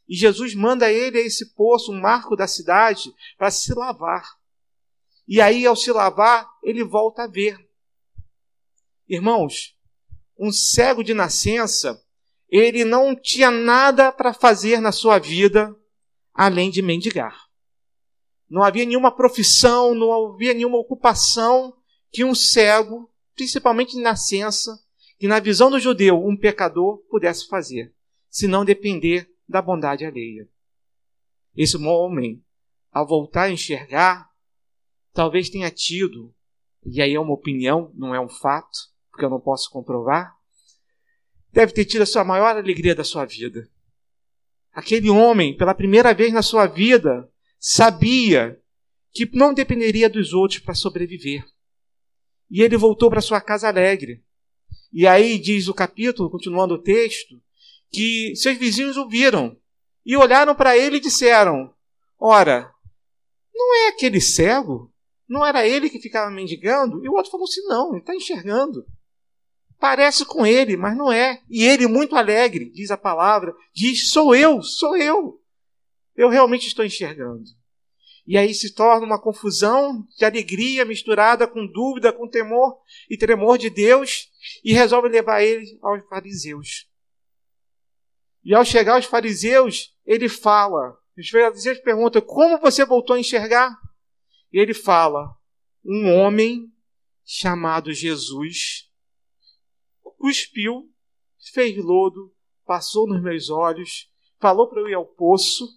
E 0.09 0.15
Jesus 0.17 0.55
manda 0.55 0.91
ele 0.93 1.19
a 1.19 1.23
esse 1.23 1.55
poço, 1.55 1.93
um 1.93 2.01
marco 2.01 2.37
da 2.37 2.47
cidade, 2.47 3.13
para 3.37 3.51
se 3.51 3.75
lavar. 3.75 4.25
E 5.27 5.41
aí, 5.41 5.67
ao 5.67 5.75
se 5.75 5.91
lavar, 5.91 6.49
ele 6.63 6.85
volta 6.85 7.25
a 7.25 7.27
ver. 7.27 7.59
Irmãos, 9.09 9.77
um 10.39 10.53
cego 10.53 11.03
de 11.03 11.13
nascença, 11.13 12.01
ele 12.49 12.85
não 12.85 13.17
tinha 13.17 13.51
nada 13.51 14.13
para 14.13 14.33
fazer 14.33 14.81
na 14.81 14.93
sua 14.93 15.19
vida 15.19 15.75
além 16.33 16.71
de 16.71 16.83
mendigar. 16.83 17.47
Não 18.49 18.63
havia 18.63 18.85
nenhuma 18.85 19.11
profissão, 19.11 19.95
não 19.95 20.13
havia 20.13 20.55
nenhuma 20.55 20.79
ocupação 20.79 21.75
que 22.13 22.25
um 22.25 22.35
cego, 22.35 23.11
principalmente 23.37 23.93
de 23.93 24.01
nascença, 24.01 24.83
que 25.19 25.29
na 25.29 25.39
visão 25.39 25.71
do 25.71 25.79
judeu 25.79 26.27
um 26.27 26.37
pecador 26.37 26.99
pudesse 27.09 27.47
fazer, 27.47 27.95
se 28.29 28.49
não 28.49 28.65
depender 28.65 29.31
da 29.49 29.63
bondade 29.63 30.05
alheia. 30.05 30.49
Esse 31.55 31.77
homem, 31.77 32.43
ao 32.91 33.07
voltar 33.07 33.45
a 33.45 33.51
enxergar, 33.51 34.29
talvez 35.13 35.49
tenha 35.49 35.71
tido, 35.71 36.35
e 36.85 37.01
aí 37.01 37.15
é 37.15 37.21
uma 37.21 37.35
opinião, 37.35 37.93
não 37.95 38.15
é 38.15 38.21
um 38.21 38.29
fato, 38.29 38.79
porque 39.11 39.25
eu 39.25 39.31
não 39.31 39.41
posso 39.41 39.71
comprovar, 39.71 40.35
deve 41.53 41.73
ter 41.73 41.85
tido 41.85 42.03
a 42.03 42.07
sua 42.07 42.25
maior 42.25 42.57
alegria 42.57 42.95
da 42.95 43.05
sua 43.05 43.25
vida. 43.25 43.69
Aquele 44.73 45.09
homem, 45.09 45.57
pela 45.57 45.75
primeira 45.75 46.13
vez 46.13 46.33
na 46.33 46.43
sua 46.43 46.67
vida, 46.67 47.31
sabia 47.59 48.61
que 49.13 49.27
não 49.35 49.55
dependeria 49.55 50.11
dos 50.11 50.35
outros 50.35 50.61
para 50.61 50.75
sobreviver. 50.75 51.45
E 52.51 52.63
ele 52.63 52.77
voltou 52.77 53.11
para 53.11 53.21
sua 53.21 53.41
casa 53.41 53.69
alegre. 53.69 54.23
E 54.93 55.07
aí 55.07 55.39
diz 55.39 55.69
o 55.69 55.75
capítulo, 55.75 56.31
continuando 56.31 56.75
o 56.75 56.83
texto, 56.83 57.41
que 57.91 58.35
seus 58.37 58.57
vizinhos 58.57 58.97
o 58.97 59.09
viram 59.09 59.57
e 60.05 60.17
olharam 60.17 60.55
para 60.55 60.77
ele 60.77 60.97
e 60.97 61.01
disseram: 61.01 61.75
Ora, 62.19 62.73
não 63.55 63.75
é 63.75 63.89
aquele 63.89 64.21
cego? 64.21 64.93
Não 65.29 65.45
era 65.45 65.67
ele 65.67 65.91
que 65.91 65.99
ficava 65.99 66.31
mendigando? 66.31 67.05
E 67.05 67.09
o 67.09 67.15
outro 67.15 67.31
falou 67.31 67.45
assim: 67.45 67.63
Não, 67.67 67.91
ele 67.91 67.99
está 67.99 68.15
enxergando. 68.15 68.87
Parece 69.79 70.25
com 70.25 70.47
ele, 70.47 70.77
mas 70.77 70.97
não 70.97 71.13
é. 71.13 71.43
E 71.51 71.65
ele, 71.65 71.87
muito 71.87 72.17
alegre, 72.17 72.71
diz 72.71 72.91
a 72.91 72.97
palavra, 72.97 73.55
diz: 73.75 74.11
Sou 74.11 74.35
eu, 74.35 74.63
sou 74.63 74.97
eu. 74.97 75.41
Eu 76.15 76.29
realmente 76.29 76.67
estou 76.67 76.85
enxergando. 76.85 77.45
E 78.27 78.37
aí 78.37 78.53
se 78.53 78.75
torna 78.75 79.07
uma 79.07 79.21
confusão 79.21 80.05
de 80.19 80.25
alegria 80.25 80.85
misturada 80.85 81.47
com 81.47 81.65
dúvida, 81.65 82.13
com 82.13 82.29
temor 82.29 82.81
e 83.09 83.17
tremor 83.17 83.57
de 83.57 83.71
Deus, 83.71 84.29
e 84.65 84.73
resolve 84.73 85.09
levar 85.09 85.43
ele 85.43 85.79
aos 85.81 86.05
fariseus. 86.09 86.89
E 88.45 88.53
ao 88.55 88.65
chegar 88.65 88.95
aos 88.95 89.05
fariseus, 89.05 89.95
ele 90.05 90.29
fala. 90.29 90.99
Os 91.17 91.29
fariseus 91.29 91.79
perguntam: 91.79 92.21
Como 92.21 92.59
você 92.59 92.85
voltou 92.85 93.15
a 93.15 93.21
enxergar? 93.21 93.77
E 94.53 94.59
ele 94.59 94.75
fala: 94.75 95.33
Um 95.85 96.13
homem 96.13 96.73
chamado 97.25 97.93
Jesus 97.93 98.91
cuspiu, 100.19 100.91
fez 101.53 101.77
lodo, 101.77 102.35
passou 102.65 103.07
nos 103.07 103.23
meus 103.23 103.51
olhos, 103.51 104.11
falou 104.41 104.69
para 104.69 104.81
eu 104.81 104.89
ir 104.89 104.95
ao 104.95 105.07
poço 105.07 105.69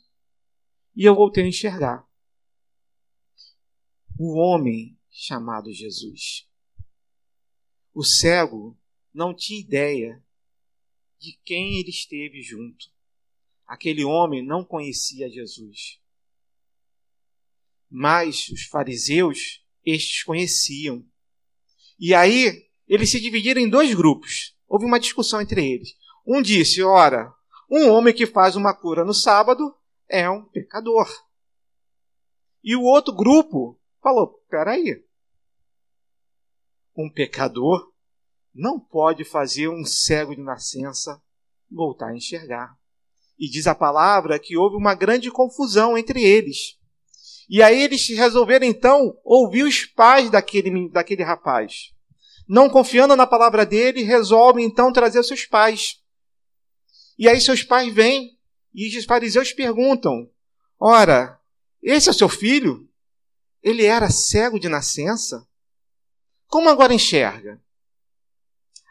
e 0.95 1.05
eu 1.05 1.13
voltei 1.13 1.43
a 1.43 1.47
enxergar. 1.47 2.08
Um 4.21 4.37
homem 4.37 4.99
chamado 5.09 5.71
Jesus. 5.71 6.45
O 7.93 8.03
cego 8.03 8.77
não 9.13 9.33
tinha 9.33 9.61
ideia 9.61 10.21
de 11.17 11.39
quem 11.45 11.79
ele 11.79 11.89
esteve 11.89 12.41
junto. 12.41 12.87
Aquele 13.65 14.03
homem 14.03 14.45
não 14.45 14.65
conhecia 14.65 15.29
Jesus. 15.29 16.01
Mas 17.89 18.49
os 18.49 18.63
fariseus, 18.63 19.65
estes 19.85 20.21
conheciam. 20.23 21.07
E 21.97 22.13
aí, 22.13 22.69
eles 22.89 23.09
se 23.09 23.21
dividiram 23.21 23.61
em 23.61 23.69
dois 23.69 23.93
grupos. 23.93 24.53
Houve 24.67 24.83
uma 24.83 24.99
discussão 24.99 25.39
entre 25.39 25.65
eles. 25.65 25.95
Um 26.27 26.41
disse: 26.41 26.83
ora, 26.83 27.33
um 27.71 27.89
homem 27.89 28.13
que 28.13 28.27
faz 28.27 28.57
uma 28.57 28.73
cura 28.73 29.05
no 29.05 29.13
sábado 29.13 29.73
é 30.09 30.29
um 30.29 30.43
pecador. 30.43 31.07
E 32.61 32.75
o 32.75 32.83
outro 32.83 33.15
grupo 33.15 33.78
falou: 34.01 34.41
peraí. 34.49 35.03
Um 36.95 37.09
pecador 37.09 37.91
não 38.53 38.79
pode 38.79 39.23
fazer 39.23 39.69
um 39.69 39.85
cego 39.85 40.35
de 40.35 40.41
nascença 40.41 41.21
voltar 41.71 42.07
a 42.07 42.15
enxergar. 42.15 42.75
E 43.37 43.49
diz 43.49 43.67
a 43.67 43.75
palavra 43.75 44.39
que 44.39 44.57
houve 44.57 44.75
uma 44.75 44.93
grande 44.93 45.31
confusão 45.31 45.97
entre 45.97 46.21
eles. 46.23 46.77
E 47.49 47.63
aí 47.63 47.81
eles 47.81 48.07
resolveram 48.09 48.65
então 48.65 49.17
ouvir 49.23 49.63
os 49.63 49.85
pais 49.85 50.29
daquele, 50.29 50.89
daquele 50.89 51.23
rapaz. 51.23 51.93
Não 52.47 52.69
confiando 52.69 53.15
na 53.15 53.25
palavra 53.25 53.65
dele, 53.65 54.03
resolvem 54.03 54.65
então 54.65 54.91
trazer 54.91 55.23
seus 55.23 55.45
pais. 55.45 56.01
E 57.17 57.29
aí 57.29 57.39
seus 57.39 57.63
pais 57.63 57.93
vêm 57.93 58.37
e 58.73 58.97
os 58.97 59.05
fariseus 59.05 59.53
perguntam: 59.53 60.29
Ora, 60.79 61.39
esse 61.81 62.09
é 62.09 62.11
o 62.11 62.15
seu 62.15 62.27
filho? 62.27 62.88
Ele 63.61 63.85
era 63.85 64.09
cego 64.09 64.59
de 64.59 64.69
nascença? 64.69 65.47
Como 66.47 66.69
agora 66.69 66.93
enxerga? 66.93 67.61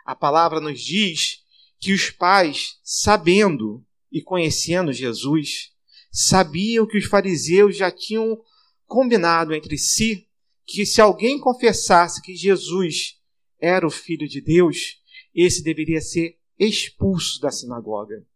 A 0.05 0.15
palavra 0.15 0.61
nos 0.61 0.81
diz 0.81 1.45
que 1.79 1.93
os 1.93 2.11
pais, 2.11 2.79
sabendo 2.83 3.85
e 4.11 4.23
conhecendo 4.23 4.93
Jesus, 4.93 5.73
sabiam 6.11 6.87
que 6.87 6.99
os 6.99 7.05
fariseus 7.05 7.77
já 7.77 7.91
tinham 7.91 8.39
combinado 8.87 9.55
entre 9.55 9.77
si 9.77 10.27
que 10.65 10.85
se 10.85 11.01
alguém 11.01 11.41
confessasse 11.41 12.21
que 12.21 12.37
Jesus 12.37 13.19
era 13.59 13.87
o 13.87 13.91
Filho 13.91 14.29
de 14.29 14.41
Deus, 14.41 15.03
esse 15.35 15.63
deveria 15.63 16.01
ser 16.01 16.39
expulso 16.59 17.41
da 17.41 17.51
sinagoga. 17.51 18.27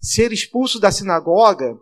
Ser 0.00 0.32
expulso 0.32 0.80
da 0.80 0.90
sinagoga 0.90 1.78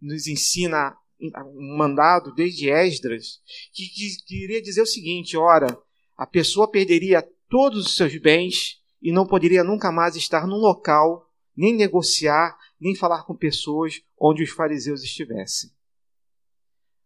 nos 0.00 0.26
ensina 0.26 0.96
um 1.20 1.76
mandado 1.76 2.34
desde 2.34 2.68
Esdras, 2.68 3.40
que, 3.72 3.88
que 3.88 4.24
queria 4.26 4.62
dizer 4.62 4.82
o 4.82 4.86
seguinte: 4.86 5.36
ora, 5.36 5.78
a 6.16 6.26
pessoa 6.26 6.70
perderia 6.70 7.26
todos 7.48 7.86
os 7.86 7.96
seus 7.96 8.16
bens 8.20 8.82
e 9.00 9.12
não 9.12 9.26
poderia 9.26 9.62
nunca 9.62 9.92
mais 9.92 10.16
estar 10.16 10.46
num 10.46 10.56
local, 10.56 11.30
nem 11.56 11.74
negociar, 11.74 12.56
nem 12.80 12.94
falar 12.94 13.24
com 13.24 13.36
pessoas 13.36 14.02
onde 14.18 14.42
os 14.42 14.50
fariseus 14.50 15.02
estivessem. 15.02 15.70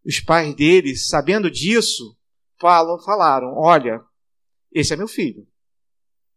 Os 0.04 0.18
pais 0.18 0.54
dele, 0.54 0.96
sabendo 0.96 1.50
disso, 1.50 2.16
falam, 2.58 2.98
falaram: 3.00 3.54
Olha, 3.56 4.02
esse 4.72 4.92
é 4.92 4.96
meu 4.96 5.08
filho. 5.08 5.46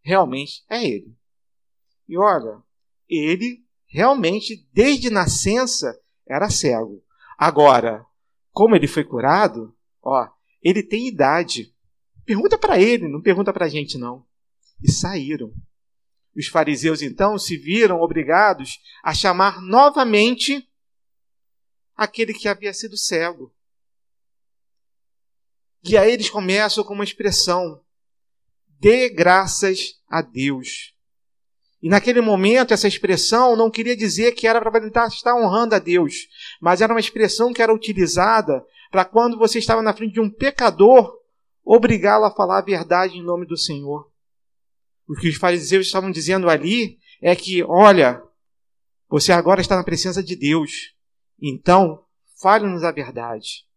Realmente 0.02 0.64
é 0.70 0.86
ele. 0.86 1.16
E 2.08 2.18
olha, 2.18 2.62
ele 3.08 3.64
realmente, 3.88 4.68
desde 4.74 5.10
nascença, 5.10 5.98
era 6.28 6.50
cego. 6.50 7.04
Agora, 7.44 8.06
como 8.54 8.74
ele 8.74 8.88
foi 8.88 9.04
curado, 9.04 9.76
ó, 10.02 10.30
ele 10.62 10.82
tem 10.82 11.10
idade. 11.10 11.76
Pergunta 12.26 12.58
para 12.58 12.80
ele, 12.80 13.10
não 13.10 13.22
pergunta 13.22 13.52
para 13.52 13.66
a 13.66 13.68
gente, 13.68 13.98
não. 13.98 14.26
E 14.82 14.90
saíram. 14.90 15.54
Os 16.34 16.48
fariseus 16.48 17.02
então 17.02 17.38
se 17.38 17.58
viram 17.58 18.00
obrigados 18.00 18.80
a 19.04 19.14
chamar 19.14 19.62
novamente 19.62 20.66
aquele 21.98 22.34
que 22.34 22.48
havia 22.48 22.74
sido 22.74 22.96
cego. 22.98 23.54
E 25.84 25.98
aí 25.98 26.14
eles 26.14 26.30
começam 26.30 26.82
com 26.86 26.94
uma 26.94 27.04
expressão: 27.04 27.84
dê 28.80 29.10
graças 29.10 30.02
a 30.08 30.22
Deus. 30.22 30.93
E 31.84 31.90
naquele 31.90 32.22
momento, 32.22 32.74
essa 32.74 32.88
expressão 32.88 33.58
não 33.58 33.70
queria 33.70 33.94
dizer 33.94 34.32
que 34.32 34.48
era 34.48 34.62
para 34.62 35.08
estar 35.08 35.36
honrando 35.36 35.76
a 35.76 35.80
Deus, 35.80 36.30
mas 36.62 36.80
era 36.80 36.94
uma 36.94 37.00
expressão 37.00 37.52
que 37.52 37.62
era 37.62 37.74
utilizada 37.74 38.66
para 38.90 39.04
quando 39.04 39.38
você 39.38 39.60
estava 39.60 39.82
na 39.82 39.94
frente 39.94 40.14
de 40.14 40.22
um 40.22 40.30
pecador, 40.30 41.14
obrigá-lo 41.62 42.24
a 42.24 42.32
falar 42.32 42.60
a 42.60 42.64
verdade 42.64 43.18
em 43.18 43.22
nome 43.22 43.46
do 43.46 43.58
Senhor. 43.58 44.10
O 45.10 45.14
que 45.14 45.28
os 45.28 45.36
fariseus 45.36 45.88
estavam 45.88 46.10
dizendo 46.10 46.50
ali 46.50 47.00
é 47.22 47.36
que, 47.36 47.62
olha, 47.66 48.24
você 49.10 49.34
agora 49.34 49.60
está 49.60 49.76
na 49.76 49.84
presença 49.84 50.24
de 50.24 50.38
Deus, 50.38 50.96
então 51.38 52.06
fale-nos 52.42 52.86
a 52.86 52.94
verdade. 52.94 53.68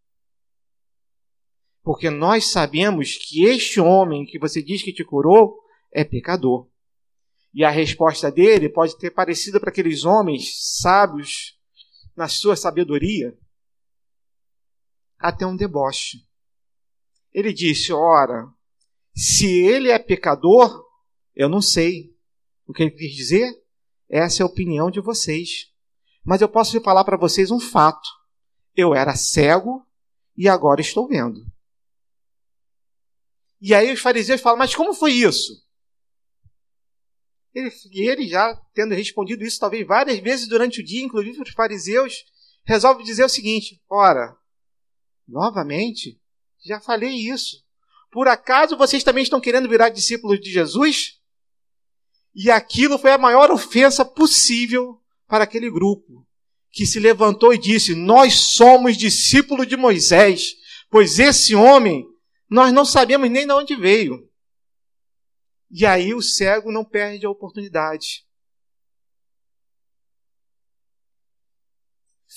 Porque 1.82 2.08
nós 2.08 2.52
sabemos 2.52 3.16
que 3.16 3.46
este 3.46 3.80
homem 3.80 4.24
que 4.24 4.38
você 4.38 4.62
diz 4.62 4.80
que 4.80 4.92
te 4.92 5.04
curou 5.04 5.58
é 5.90 6.04
pecador. 6.04 6.68
E 7.56 7.64
a 7.64 7.70
resposta 7.70 8.30
dele 8.30 8.68
pode 8.68 8.98
ter 8.98 9.10
parecido 9.10 9.58
para 9.58 9.70
aqueles 9.70 10.04
homens 10.04 10.78
sábios, 10.78 11.58
na 12.14 12.28
sua 12.28 12.54
sabedoria, 12.54 13.34
até 15.18 15.46
um 15.46 15.56
deboche. 15.56 16.18
Ele 17.32 17.54
disse: 17.54 17.94
Ora, 17.94 18.46
se 19.14 19.46
ele 19.46 19.88
é 19.90 19.98
pecador, 19.98 20.84
eu 21.34 21.48
não 21.48 21.62
sei. 21.62 22.14
O 22.66 22.74
que 22.74 22.82
ele 22.82 22.90
quis 22.90 23.14
dizer? 23.14 23.50
Essa 24.06 24.42
é 24.42 24.44
a 24.44 24.46
opinião 24.46 24.90
de 24.90 25.00
vocês. 25.00 25.72
Mas 26.22 26.42
eu 26.42 26.50
posso 26.50 26.78
falar 26.82 27.04
para 27.04 27.16
vocês 27.16 27.50
um 27.50 27.58
fato. 27.58 28.06
Eu 28.74 28.94
era 28.94 29.16
cego 29.16 29.82
e 30.36 30.46
agora 30.46 30.82
estou 30.82 31.08
vendo. 31.08 31.40
E 33.58 33.74
aí 33.74 33.90
os 33.90 34.00
fariseus 34.00 34.42
falam: 34.42 34.58
Mas 34.58 34.74
como 34.74 34.92
foi 34.92 35.12
isso? 35.12 35.65
Ele, 37.56 37.72
ele 37.94 38.28
já 38.28 38.54
tendo 38.74 38.94
respondido 38.94 39.42
isso 39.42 39.58
talvez 39.58 39.86
várias 39.86 40.18
vezes 40.18 40.46
durante 40.46 40.82
o 40.82 40.84
dia, 40.84 41.02
inclusive 41.02 41.40
os 41.40 41.50
fariseus, 41.52 42.22
resolve 42.66 43.02
dizer 43.02 43.24
o 43.24 43.30
seguinte: 43.30 43.80
ora, 43.88 44.36
novamente, 45.26 46.20
já 46.62 46.78
falei 46.78 47.14
isso. 47.14 47.64
Por 48.12 48.28
acaso 48.28 48.76
vocês 48.76 49.02
também 49.02 49.22
estão 49.22 49.40
querendo 49.40 49.70
virar 49.70 49.88
discípulos 49.88 50.38
de 50.38 50.50
Jesus? 50.50 51.14
E 52.34 52.50
aquilo 52.50 52.98
foi 52.98 53.12
a 53.12 53.18
maior 53.18 53.50
ofensa 53.50 54.04
possível 54.04 55.00
para 55.26 55.44
aquele 55.44 55.70
grupo, 55.70 56.26
que 56.70 56.84
se 56.84 57.00
levantou 57.00 57.54
e 57.54 57.58
disse: 57.58 57.94
Nós 57.94 58.34
somos 58.34 58.98
discípulos 58.98 59.66
de 59.66 59.78
Moisés, 59.78 60.56
pois 60.90 61.18
esse 61.18 61.54
homem 61.54 62.04
nós 62.50 62.70
não 62.70 62.84
sabemos 62.84 63.30
nem 63.30 63.46
de 63.46 63.52
onde 63.54 63.74
veio. 63.74 64.28
E 65.70 65.84
aí 65.84 66.14
o 66.14 66.22
cego 66.22 66.70
não 66.70 66.84
perde 66.84 67.26
a 67.26 67.30
oportunidade. 67.30 68.24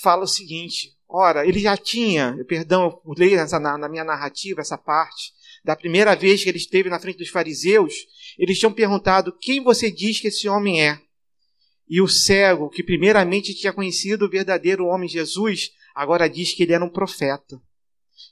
Fala 0.02 0.24
o 0.24 0.28
seguinte: 0.28 0.98
ora, 1.08 1.46
ele 1.46 1.60
já 1.60 1.76
tinha, 1.78 2.36
perdão, 2.48 3.02
eu 3.06 3.14
leio 3.18 3.38
na, 3.38 3.78
na 3.78 3.90
minha 3.90 4.04
narrativa 4.04 4.62
essa 4.62 4.78
parte, 4.78 5.34
da 5.64 5.76
primeira 5.76 6.16
vez 6.16 6.44
que 6.44 6.50
ele 6.50 6.58
esteve 6.58 6.90
na 6.90 7.00
frente 7.00 7.18
dos 7.18 7.30
fariseus, 7.30 7.94
eles 8.38 8.58
tinham 8.58 8.74
perguntado: 8.74 9.36
quem 9.40 9.62
você 9.62 9.92
diz 9.92 10.20
que 10.20 10.28
esse 10.28 10.48
homem 10.48 10.82
é? 10.88 11.02
E 11.88 12.02
o 12.02 12.08
cego, 12.08 12.70
que 12.70 12.84
primeiramente 12.84 13.54
tinha 13.54 13.74
conhecido 13.74 14.26
o 14.26 14.30
verdadeiro 14.30 14.86
homem 14.86 15.10
Jesus, 15.10 15.72
agora 15.96 16.30
diz 16.30 16.54
que 16.54 16.64
ele 16.64 16.74
era 16.74 16.86
um 16.86 16.90
profeta. 16.90 17.60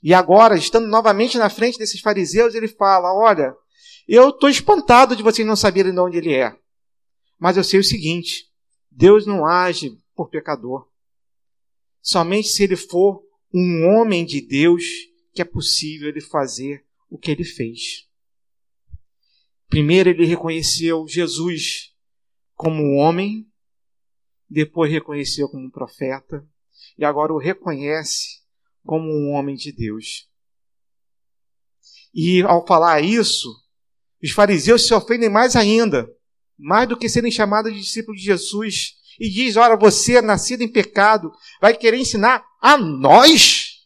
E 0.02 0.14
agora, 0.14 0.56
estando 0.56 0.86
novamente 0.86 1.36
na 1.38 1.50
frente 1.50 1.78
desses 1.78 2.00
fariseus, 2.00 2.54
ele 2.54 2.68
fala: 2.68 3.12
Olha, 3.12 3.54
eu 4.16 4.30
estou 4.30 4.48
espantado 4.48 5.14
de 5.14 5.22
vocês 5.22 5.46
não 5.46 5.56
saberem 5.56 5.92
de 5.92 6.00
onde 6.00 6.16
ele 6.16 6.32
é. 6.32 6.58
Mas 7.38 7.56
eu 7.56 7.62
sei 7.62 7.78
o 7.78 7.84
seguinte: 7.84 8.50
Deus 8.90 9.26
não 9.26 9.46
age 9.46 9.98
por 10.14 10.30
pecador. 10.30 10.88
Somente 12.00 12.48
se 12.48 12.62
ele 12.62 12.76
for 12.76 13.22
um 13.52 13.86
homem 13.86 14.24
de 14.24 14.40
Deus 14.40 14.84
que 15.32 15.42
é 15.42 15.44
possível 15.44 16.08
ele 16.08 16.20
fazer 16.20 16.84
o 17.08 17.18
que 17.18 17.30
ele 17.30 17.44
fez. 17.44 18.08
Primeiro 19.68 20.08
ele 20.08 20.24
reconheceu 20.24 21.06
Jesus 21.06 21.94
como 22.54 22.82
um 22.82 22.96
homem, 22.96 23.46
depois 24.48 24.90
reconheceu 24.90 25.48
como 25.48 25.66
um 25.66 25.70
profeta 25.70 26.44
e 26.96 27.04
agora 27.04 27.32
o 27.32 27.38
reconhece 27.38 28.42
como 28.84 29.06
um 29.06 29.32
homem 29.32 29.54
de 29.54 29.70
Deus. 29.70 30.28
E 32.14 32.42
ao 32.42 32.66
falar 32.66 33.02
isso, 33.02 33.48
os 34.22 34.32
fariseus 34.32 34.86
se 34.86 34.94
ofendem 34.94 35.28
mais 35.28 35.54
ainda, 35.54 36.08
mais 36.58 36.88
do 36.88 36.96
que 36.96 37.08
serem 37.08 37.30
chamados 37.30 37.72
de 37.72 37.80
discípulos 37.80 38.20
de 38.20 38.26
Jesus. 38.26 38.94
E 39.18 39.28
diz: 39.28 39.56
Ora, 39.56 39.76
você, 39.76 40.20
nascido 40.20 40.62
em 40.62 40.68
pecado, 40.68 41.32
vai 41.60 41.76
querer 41.76 41.98
ensinar 41.98 42.44
a 42.60 42.76
nós? 42.76 43.76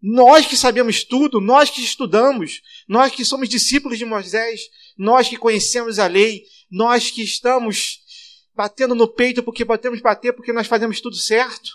Nós 0.00 0.46
que 0.46 0.56
sabemos 0.56 1.04
tudo, 1.04 1.40
nós 1.40 1.70
que 1.70 1.80
estudamos, 1.82 2.62
nós 2.88 3.12
que 3.14 3.24
somos 3.24 3.48
discípulos 3.48 3.98
de 3.98 4.04
Moisés, 4.04 4.60
nós 4.96 5.28
que 5.28 5.36
conhecemos 5.36 5.98
a 5.98 6.06
lei, 6.06 6.44
nós 6.70 7.10
que 7.10 7.22
estamos 7.22 8.00
batendo 8.54 8.94
no 8.94 9.08
peito 9.08 9.42
porque 9.42 9.64
podemos 9.64 10.00
bater 10.00 10.32
porque 10.32 10.52
nós 10.52 10.66
fazemos 10.66 11.00
tudo 11.00 11.16
certo. 11.16 11.70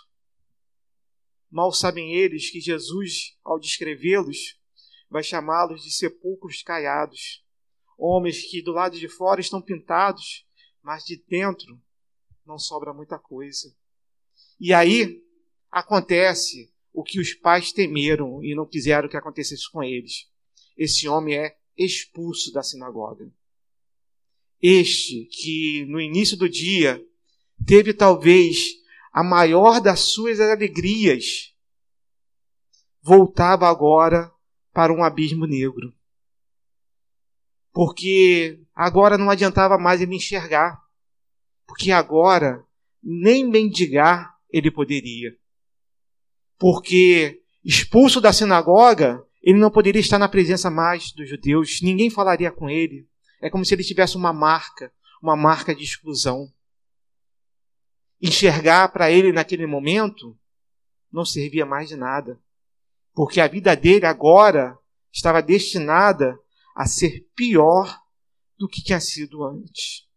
Mal 1.49 1.71
sabem 1.73 2.13
eles 2.13 2.49
que 2.49 2.61
Jesus, 2.61 3.35
ao 3.43 3.59
descrevê-los, 3.59 4.57
vai 5.09 5.21
chamá-los 5.21 5.83
de 5.83 5.91
sepulcros 5.91 6.63
caiados 6.63 7.43
homens 8.01 8.43
que 8.43 8.63
do 8.63 8.71
lado 8.71 8.97
de 8.97 9.07
fora 9.07 9.39
estão 9.39 9.61
pintados, 9.61 10.43
mas 10.81 11.03
de 11.05 11.23
dentro 11.27 11.79
não 12.43 12.57
sobra 12.57 12.91
muita 12.91 13.19
coisa. 13.19 13.71
E 14.59 14.73
aí 14.73 15.23
acontece 15.69 16.73
o 16.91 17.03
que 17.03 17.19
os 17.19 17.35
pais 17.35 17.71
temeram 17.71 18.43
e 18.43 18.55
não 18.55 18.65
quiseram 18.65 19.07
que 19.07 19.15
acontecesse 19.15 19.69
com 19.71 19.83
eles. 19.83 20.27
Esse 20.75 21.07
homem 21.07 21.37
é 21.37 21.55
expulso 21.77 22.51
da 22.51 22.63
sinagoga. 22.63 23.31
Este 24.59 25.25
que 25.25 25.85
no 25.85 26.01
início 26.01 26.35
do 26.35 26.49
dia 26.49 27.03
teve 27.65 27.93
talvez 27.93 28.81
a 29.13 29.23
maior 29.23 29.79
das 29.79 29.99
suas 29.99 30.39
alegrias, 30.39 31.53
voltava 33.01 33.67
agora 33.67 34.31
para 34.73 34.91
um 34.91 35.03
abismo 35.03 35.45
negro 35.45 35.93
porque 37.73 38.59
agora 38.75 39.17
não 39.17 39.29
adiantava 39.29 39.77
mais 39.77 40.01
ele 40.01 40.15
enxergar, 40.15 40.79
porque 41.65 41.91
agora 41.91 42.63
nem 43.01 43.47
mendigar 43.47 44.35
ele 44.51 44.69
poderia. 44.69 45.35
Porque 46.57 47.41
expulso 47.63 48.19
da 48.19 48.33
sinagoga, 48.33 49.25
ele 49.41 49.57
não 49.57 49.71
poderia 49.71 50.01
estar 50.01 50.19
na 50.19 50.29
presença 50.29 50.69
mais 50.69 51.11
dos 51.11 51.27
judeus, 51.27 51.81
ninguém 51.81 52.09
falaria 52.09 52.51
com 52.51 52.69
ele. 52.69 53.07
É 53.41 53.49
como 53.49 53.65
se 53.65 53.73
ele 53.73 53.83
tivesse 53.83 54.15
uma 54.15 54.31
marca, 54.31 54.91
uma 55.21 55.35
marca 55.35 55.73
de 55.73 55.83
exclusão. 55.83 56.51
Enxergar 58.21 58.89
para 58.89 59.09
ele 59.09 59.31
naquele 59.31 59.65
momento 59.65 60.37
não 61.11 61.25
servia 61.25 61.65
mais 61.65 61.89
de 61.89 61.95
nada, 61.95 62.39
porque 63.13 63.41
a 63.41 63.47
vida 63.47 63.75
dele 63.75 64.05
agora 64.05 64.77
estava 65.11 65.41
destinada 65.41 66.39
a 66.75 66.85
ser 66.85 67.29
pior 67.35 67.99
do 68.57 68.67
que 68.67 68.83
tinha 68.83 68.99
sido 68.99 69.43
antes. 69.43 70.07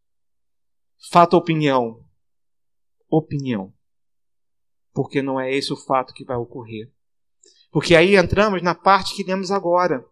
Fato 1.11 1.37
opinião? 1.37 2.05
Opinião. 3.09 3.73
Porque 4.93 5.23
não 5.23 5.41
é 5.41 5.53
esse 5.55 5.73
o 5.73 5.77
fato 5.77 6.15
que 6.15 6.25
vai 6.25 6.37
ocorrer. 6.37 6.93
Porque 7.71 7.97
aí 7.97 8.17
entramos 8.17 8.63
na 8.63 8.75
parte 8.75 9.17
que 9.17 9.25
lemos 9.25 9.51
agora. 9.51 10.05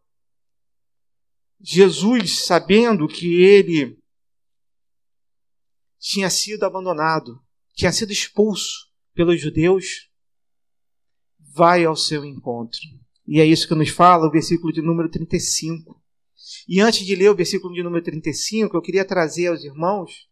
Jesus, 1.61 2.45
sabendo 2.45 3.07
que 3.07 3.41
ele 3.41 3.97
tinha 5.99 6.29
sido 6.29 6.65
abandonado, 6.65 7.41
tinha 7.73 7.93
sido 7.93 8.11
expulso 8.11 8.91
pelos 9.15 9.41
judeus, 9.41 10.11
vai 11.39 11.85
ao 11.85 11.95
seu 11.95 12.25
encontro. 12.25 12.81
E 13.27 13.41
é 13.41 13.47
isso 13.47 13.69
que 13.69 13.75
nos 13.77 13.91
fala 13.91 14.27
o 14.27 14.31
versículo 14.31 14.73
de 14.73 14.83
número 14.83 15.09
35. 15.09 16.02
E 16.69 16.81
antes 16.81 17.05
de 17.05 17.15
ler 17.17 17.31
o 17.31 17.35
versículo 17.35 17.75
de 17.75 17.83
número 17.83 18.05
35, 18.05 18.77
eu 18.77 18.83
queria 18.83 19.05
trazer 19.05 19.49
aos 19.49 19.65
irmãos 19.65 20.29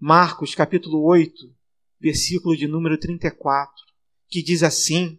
Marcos 0.00 0.54
capítulo 0.54 1.04
8, 1.04 1.32
versículo 2.00 2.56
de 2.56 2.66
número 2.66 2.98
34, 2.98 3.70
que 4.28 4.42
diz 4.42 4.62
assim: 4.62 5.18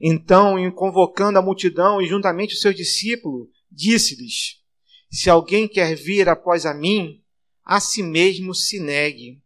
Então, 0.00 0.56
convocando 0.72 1.38
a 1.38 1.42
multidão 1.42 2.00
e 2.00 2.06
juntamente 2.06 2.54
os 2.54 2.60
seus 2.60 2.74
discípulos, 2.74 3.48
disse-lhes: 3.70 4.62
Se 5.10 5.28
alguém 5.28 5.68
quer 5.68 5.94
vir 5.94 6.28
após 6.28 6.64
a 6.64 6.74
mim, 6.74 7.22
a 7.64 7.80
si 7.80 8.02
mesmo 8.02 8.54
se 8.54 8.80
negue. 8.80 9.42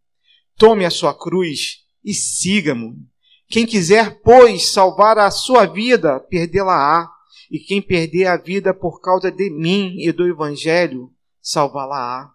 Tome 0.56 0.84
a 0.84 0.90
sua 0.90 1.16
cruz 1.16 1.84
e 2.04 2.14
siga-me. 2.14 2.94
Quem 3.48 3.66
quiser, 3.66 4.20
pois, 4.22 4.72
salvar 4.72 5.18
a 5.18 5.30
sua 5.30 5.66
vida, 5.66 6.20
perdê-la-á 6.20 7.08
e 7.50 7.58
quem 7.58 7.82
perder 7.82 8.26
a 8.26 8.36
vida 8.36 8.72
por 8.72 9.00
causa 9.00 9.30
de 9.30 9.50
mim 9.50 9.94
e 9.98 10.12
do 10.12 10.26
Evangelho, 10.26 11.10
salvá-la-á. 11.40 12.30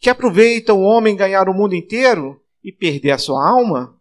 Que 0.00 0.10
aproveita 0.10 0.72
o 0.72 0.80
homem 0.80 1.16
ganhar 1.16 1.48
o 1.48 1.54
mundo 1.54 1.74
inteiro 1.74 2.40
e 2.64 2.72
perder 2.72 3.12
a 3.12 3.18
sua 3.18 3.46
alma? 3.46 3.96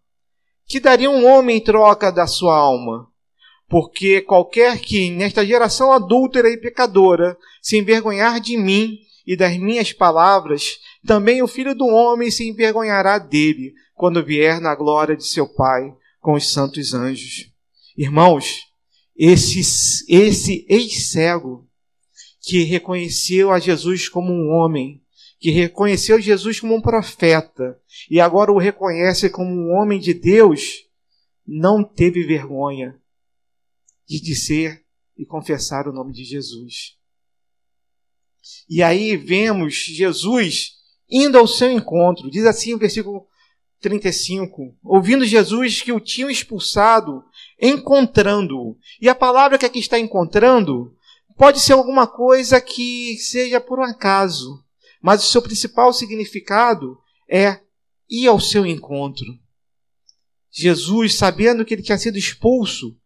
Que 0.66 0.80
daria 0.80 1.10
um 1.10 1.26
homem 1.26 1.58
em 1.58 1.64
troca 1.64 2.12
da 2.12 2.28
sua 2.28 2.56
alma? 2.56 3.08
Porque 3.68 4.22
qualquer 4.22 4.80
que, 4.80 5.12
nesta 5.12 5.46
geração 5.46 5.92
adúltera 5.92 6.50
e 6.50 6.58
pecadora, 6.58 7.38
se 7.62 7.78
envergonhar 7.78 8.40
de 8.40 8.58
mim 8.58 8.98
e 9.28 9.36
das 9.36 9.58
minhas 9.58 9.94
palavras, 9.94 10.80
também 11.06 11.44
o 11.44 11.48
filho 11.48 11.76
do 11.76 11.86
homem 11.86 12.32
se 12.32 12.48
envergonhará 12.50 13.20
dele, 13.20 13.74
quando 13.94 14.24
vier 14.24 14.60
na 14.60 14.74
glória 14.74 15.16
de 15.16 15.26
seu 15.26 15.48
Pai 15.48 15.94
com 16.20 16.34
os 16.34 16.52
santos 16.52 16.94
anjos. 16.94 17.52
Irmãos, 17.98 18.69
esse, 19.22 19.60
esse 20.08 20.66
ex-cego 20.70 21.70
que 22.42 22.64
reconheceu 22.64 23.52
a 23.52 23.60
Jesus 23.60 24.08
como 24.08 24.32
um 24.32 24.52
homem, 24.52 25.04
que 25.38 25.52
reconheceu 25.52 26.22
Jesus 26.22 26.62
como 26.62 26.74
um 26.74 26.82
profeta 26.82 27.78
e 28.10 28.22
agora 28.22 28.50
o 28.50 28.58
reconhece 28.58 29.30
como 29.30 29.52
um 29.52 29.72
homem 29.72 30.00
de 30.00 30.14
Deus, 30.14 30.86
não 31.46 31.84
teve 31.84 32.24
vergonha 32.24 32.98
de 34.08 34.22
dizer 34.22 34.86
e 35.18 35.26
confessar 35.26 35.86
o 35.90 35.94
nome 35.94 36.14
de 36.14 36.24
Jesus. 36.24 36.98
E 38.70 38.82
aí 38.82 39.18
vemos 39.18 39.74
Jesus 39.74 40.78
indo 41.10 41.38
ao 41.38 41.46
seu 41.46 41.70
encontro. 41.70 42.32
Diz 42.32 42.46
assim 42.46 42.74
o 42.74 42.80
versículo 42.80 43.28
35. 43.82 44.76
Ouvindo 44.84 45.26
Jesus 45.26 45.82
que 45.82 45.92
o 45.92 46.00
tinham 46.00 46.30
expulsado, 46.30 47.24
encontrando-o. 47.60 48.78
E 49.02 49.08
a 49.08 49.16
palavra 49.16 49.58
que 49.58 49.66
aqui 49.66 49.80
está 49.80 49.98
encontrando 49.98 50.96
pode 51.36 51.60
ser 51.60 51.74
alguma 51.74 52.06
coisa 52.06 52.60
que 52.60 53.18
seja 53.18 53.62
por 53.62 53.80
um 53.80 53.84
acaso, 53.84 54.64
mas 55.02 55.24
o 55.24 55.28
seu 55.28 55.42
principal 55.42 55.94
significado 55.94 56.98
é 57.30 57.62
ir 58.10 58.28
ao 58.28 58.40
seu 58.40 58.66
encontro. 58.66 59.26
Jesus, 60.52 61.16
sabendo 61.16 61.64
que 61.64 61.74
ele 61.74 61.84
tinha 61.84 61.98
sido 61.98 62.18
expulso, 62.18 62.98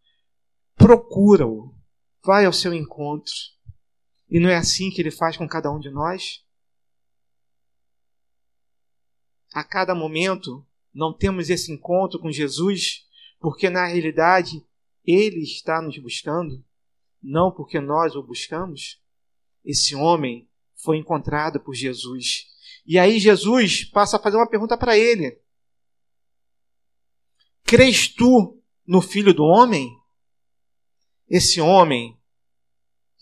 procura-o, 0.76 1.72
vai 2.24 2.46
ao 2.46 2.52
seu 2.52 2.74
encontro. 2.74 3.32
E 4.28 4.40
não 4.40 4.48
é 4.48 4.56
assim 4.56 4.90
que 4.90 5.00
ele 5.00 5.10
faz 5.10 5.36
com 5.36 5.46
cada 5.46 5.70
um 5.70 5.78
de 5.78 5.90
nós? 5.90 6.43
A 9.54 9.62
cada 9.62 9.94
momento 9.94 10.66
não 10.92 11.12
temos 11.12 11.48
esse 11.48 11.70
encontro 11.70 12.18
com 12.18 12.28
Jesus, 12.28 13.06
porque 13.38 13.70
na 13.70 13.86
realidade 13.86 14.66
ele 15.06 15.44
está 15.44 15.80
nos 15.80 15.96
buscando, 15.96 16.64
não 17.22 17.52
porque 17.52 17.78
nós 17.78 18.16
o 18.16 18.22
buscamos. 18.22 19.00
Esse 19.64 19.94
homem 19.94 20.48
foi 20.74 20.96
encontrado 20.96 21.60
por 21.60 21.72
Jesus. 21.72 22.48
E 22.84 22.98
aí 22.98 23.20
Jesus 23.20 23.84
passa 23.84 24.16
a 24.16 24.20
fazer 24.20 24.36
uma 24.36 24.50
pergunta 24.50 24.76
para 24.76 24.98
ele: 24.98 25.38
Crês 27.62 28.08
tu 28.08 28.60
no 28.84 29.00
Filho 29.00 29.32
do 29.32 29.44
Homem? 29.44 29.88
Esse 31.28 31.60
homem 31.60 32.18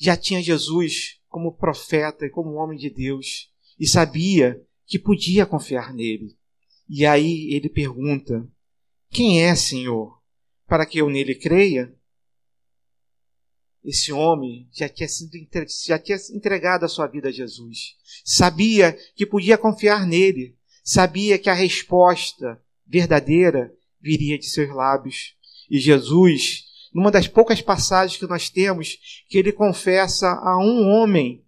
já 0.00 0.16
tinha 0.16 0.42
Jesus 0.42 1.20
como 1.28 1.52
profeta 1.52 2.24
e 2.24 2.30
como 2.30 2.54
homem 2.54 2.78
de 2.78 2.88
Deus 2.88 3.52
e 3.78 3.86
sabia 3.86 4.66
que 4.86 4.98
podia 4.98 5.46
confiar 5.46 5.92
nele. 5.92 6.36
E 6.88 7.06
aí 7.06 7.52
ele 7.52 7.68
pergunta: 7.68 8.46
Quem 9.10 9.42
é, 9.42 9.54
Senhor, 9.54 10.20
para 10.66 10.86
que 10.86 10.98
eu 10.98 11.08
nele 11.08 11.34
creia? 11.34 11.94
Esse 13.84 14.12
homem 14.12 14.68
já 14.72 14.88
tinha, 14.88 15.08
sido, 15.08 15.32
já 15.84 15.98
tinha 15.98 16.16
entregado 16.32 16.84
a 16.84 16.88
sua 16.88 17.08
vida 17.08 17.28
a 17.28 17.32
Jesus. 17.32 17.96
Sabia 18.24 18.96
que 19.16 19.26
podia 19.26 19.58
confiar 19.58 20.06
nele. 20.06 20.56
Sabia 20.84 21.36
que 21.38 21.50
a 21.50 21.54
resposta 21.54 22.62
verdadeira 22.86 23.74
viria 24.00 24.38
de 24.38 24.46
seus 24.46 24.72
lábios. 24.72 25.34
E 25.68 25.80
Jesus 25.80 26.70
numa 26.92 27.10
das 27.10 27.26
poucas 27.26 27.60
passagens 27.60 28.18
que 28.18 28.26
nós 28.26 28.50
temos, 28.50 28.98
que 29.28 29.38
ele 29.38 29.52
confessa 29.52 30.28
a 30.28 30.58
um 30.58 30.88
homem 30.88 31.42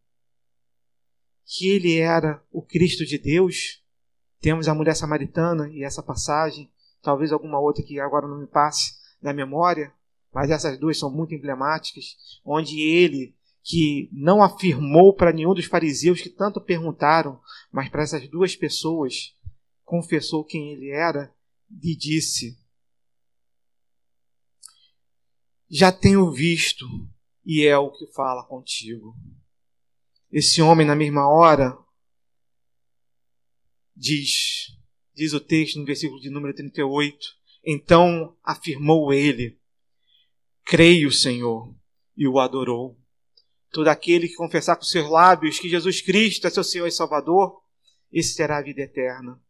que 1.46 1.68
ele 1.68 1.98
era 1.98 2.42
o 2.50 2.62
Cristo 2.62 3.04
de 3.04 3.18
Deus. 3.18 3.82
Temos 4.40 4.68
a 4.68 4.74
mulher 4.74 4.94
samaritana 4.94 5.68
e 5.70 5.84
essa 5.84 6.02
passagem, 6.02 6.70
talvez 7.02 7.32
alguma 7.32 7.58
outra 7.58 7.82
que 7.82 7.98
agora 8.00 8.26
não 8.26 8.40
me 8.40 8.46
passe 8.46 8.94
na 9.20 9.32
memória, 9.32 9.92
mas 10.32 10.50
essas 10.50 10.78
duas 10.78 10.98
são 10.98 11.10
muito 11.10 11.34
emblemáticas, 11.34 12.16
onde 12.44 12.80
ele 12.80 13.34
que 13.62 14.10
não 14.12 14.42
afirmou 14.42 15.14
para 15.14 15.32
nenhum 15.32 15.54
dos 15.54 15.64
fariseus 15.64 16.20
que 16.20 16.28
tanto 16.28 16.60
perguntaram, 16.60 17.40
mas 17.72 17.88
para 17.88 18.02
essas 18.02 18.28
duas 18.28 18.54
pessoas 18.54 19.34
confessou 19.84 20.44
quem 20.44 20.72
ele 20.72 20.90
era 20.90 21.34
e 21.82 21.96
disse: 21.96 22.58
já 25.68 25.90
tenho 25.90 26.30
visto 26.30 26.86
e 27.44 27.64
é 27.64 27.76
o 27.76 27.90
que 27.90 28.06
fala 28.12 28.44
contigo. 28.44 29.16
Esse 30.34 30.60
homem, 30.60 30.84
na 30.84 30.96
mesma 30.96 31.28
hora, 31.28 31.78
diz, 33.94 34.66
diz 35.14 35.32
o 35.32 35.38
texto 35.38 35.78
no 35.78 35.84
versículo 35.84 36.20
de 36.20 36.28
número 36.28 36.52
38, 36.52 37.16
então 37.64 38.36
afirmou 38.42 39.12
ele: 39.12 39.56
Creio, 40.64 41.12
Senhor, 41.12 41.72
e 42.16 42.26
o 42.26 42.40
adorou. 42.40 42.98
Todo 43.70 43.86
aquele 43.86 44.26
que 44.26 44.34
confessar 44.34 44.74
com 44.74 44.82
seus 44.82 45.08
lábios 45.08 45.60
que 45.60 45.68
Jesus 45.68 46.00
Cristo 46.00 46.48
é 46.48 46.50
seu 46.50 46.64
Senhor 46.64 46.88
e 46.88 46.90
Salvador, 46.90 47.62
esse 48.10 48.36
terá 48.36 48.58
a 48.58 48.62
vida 48.62 48.82
eterna. 48.82 49.40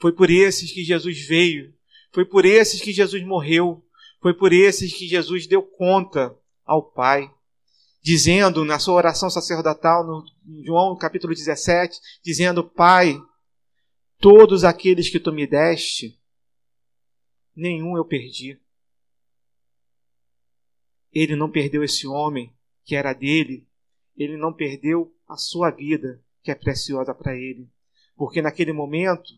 Foi 0.00 0.10
por 0.10 0.28
esses 0.28 0.72
que 0.72 0.82
Jesus 0.82 1.28
veio, 1.28 1.72
foi 2.12 2.24
por 2.24 2.44
esses 2.44 2.80
que 2.80 2.92
Jesus 2.92 3.24
morreu, 3.24 3.86
foi 4.20 4.34
por 4.34 4.52
esses 4.52 4.92
que 4.92 5.06
Jesus 5.06 5.46
deu 5.46 5.62
conta 5.62 6.36
ao 6.64 6.82
Pai, 6.82 7.32
dizendo 8.04 8.66
na 8.66 8.78
sua 8.78 8.96
oração 8.96 9.30
sacerdotal, 9.30 10.06
no 10.06 10.22
João 10.62 10.94
capítulo 10.94 11.34
17, 11.34 11.98
dizendo: 12.22 12.62
Pai, 12.62 13.18
todos 14.18 14.62
aqueles 14.62 15.08
que 15.08 15.18
tu 15.18 15.32
me 15.32 15.46
deste, 15.46 16.20
nenhum 17.56 17.96
eu 17.96 18.04
perdi. 18.04 18.60
Ele 21.10 21.34
não 21.34 21.50
perdeu 21.50 21.82
esse 21.82 22.06
homem 22.06 22.54
que 22.84 22.94
era 22.94 23.14
dele, 23.14 23.66
ele 24.14 24.36
não 24.36 24.52
perdeu 24.52 25.16
a 25.26 25.38
sua 25.38 25.70
vida, 25.70 26.22
que 26.42 26.50
é 26.50 26.54
preciosa 26.54 27.14
para 27.14 27.34
ele, 27.34 27.70
porque 28.14 28.42
naquele 28.42 28.74
momento 28.74 29.32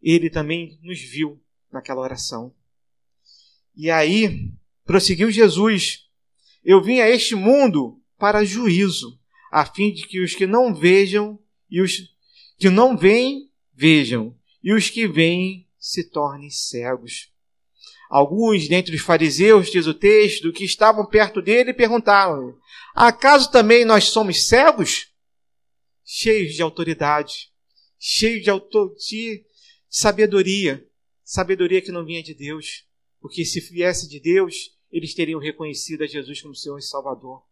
ele 0.00 0.30
também 0.30 0.78
nos 0.80 1.00
viu 1.00 1.42
naquela 1.72 2.00
oração. 2.00 2.54
E 3.74 3.90
aí, 3.90 4.52
prosseguiu 4.84 5.28
Jesus: 5.28 6.08
Eu 6.62 6.80
vim 6.80 7.00
a 7.00 7.08
este 7.08 7.34
mundo 7.34 7.98
para 8.22 8.44
juízo, 8.44 9.18
a 9.50 9.66
fim 9.66 9.92
de 9.92 10.06
que 10.06 10.22
os 10.22 10.32
que 10.32 10.46
não 10.46 10.72
vejam 10.72 11.36
e 11.68 11.82
os 11.82 12.08
que 12.56 12.70
não 12.70 12.96
veem 12.96 13.50
vejam, 13.74 14.38
e 14.62 14.72
os 14.72 14.88
que 14.88 15.08
veem 15.08 15.68
se 15.76 16.08
tornem 16.08 16.48
cegos. 16.48 17.32
Alguns 18.08 18.68
dentre 18.68 18.94
os 18.94 19.02
fariseus, 19.02 19.72
diz 19.72 19.88
o 19.88 19.94
texto, 19.94 20.52
que 20.52 20.62
estavam 20.62 21.04
perto 21.04 21.42
dele, 21.42 21.74
perguntaram: 21.74 22.56
Acaso 22.94 23.50
também 23.50 23.84
nós 23.84 24.04
somos 24.04 24.46
cegos? 24.46 25.08
Cheios 26.04 26.54
de 26.54 26.62
autoridade, 26.62 27.50
cheios 27.98 28.44
de, 28.44 28.52
de 28.52 29.46
sabedoria, 29.88 30.86
sabedoria 31.24 31.82
que 31.82 31.90
não 31.90 32.04
vinha 32.04 32.22
de 32.22 32.34
Deus. 32.34 32.84
Porque 33.20 33.44
se 33.44 33.58
viesse 33.58 34.08
de 34.08 34.20
Deus, 34.20 34.78
eles 34.92 35.12
teriam 35.12 35.40
reconhecido 35.40 36.04
a 36.04 36.06
Jesus 36.06 36.40
como 36.40 36.54
Senhor 36.54 36.78
e 36.78 36.82
Salvador. 36.82 37.42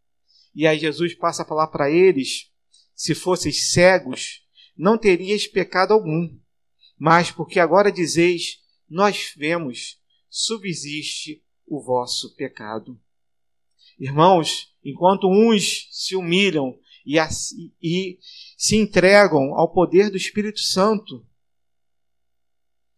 E 0.55 0.67
aí 0.67 0.79
Jesus 0.79 1.15
passa 1.15 1.43
a 1.43 1.47
falar 1.47 1.69
para 1.69 1.91
eles: 1.91 2.51
se 2.95 3.15
fosseis 3.15 3.73
cegos, 3.73 4.43
não 4.77 4.99
terias 4.99 5.47
pecado 5.47 5.93
algum. 5.93 6.39
Mas 6.99 7.31
porque 7.31 7.59
agora 7.59 7.91
dizeis, 7.91 8.61
nós 8.89 9.33
vemos, 9.37 9.99
subsiste 10.29 11.43
o 11.67 11.83
vosso 11.83 12.35
pecado. 12.35 13.01
Irmãos, 13.99 14.75
enquanto 14.85 15.29
uns 15.29 15.89
se 15.91 16.15
humilham 16.15 16.79
e, 17.07 17.17
e 17.83 18.19
se 18.57 18.77
entregam 18.77 19.55
ao 19.55 19.73
poder 19.73 20.11
do 20.11 20.17
Espírito 20.17 20.61
Santo, 20.61 21.27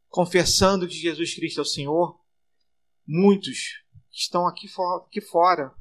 confessando 0.08 0.86
que 0.88 0.94
Jesus 0.94 1.34
Cristo 1.34 1.58
é 1.58 1.62
o 1.62 1.66
Senhor, 1.66 2.22
Muitos 3.06 3.82
estão 4.12 4.46
aqui, 4.46 4.68
for 4.68 5.04
aqui 5.04 5.20
fora 5.20 5.74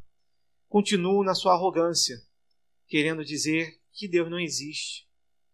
continuam 0.71 1.21
na 1.21 1.35
sua 1.35 1.51
arrogância, 1.53 2.17
querendo 2.87 3.25
dizer 3.25 3.77
que 3.91 4.07
Deus 4.07 4.31
não 4.31 4.39
existe, 4.39 5.05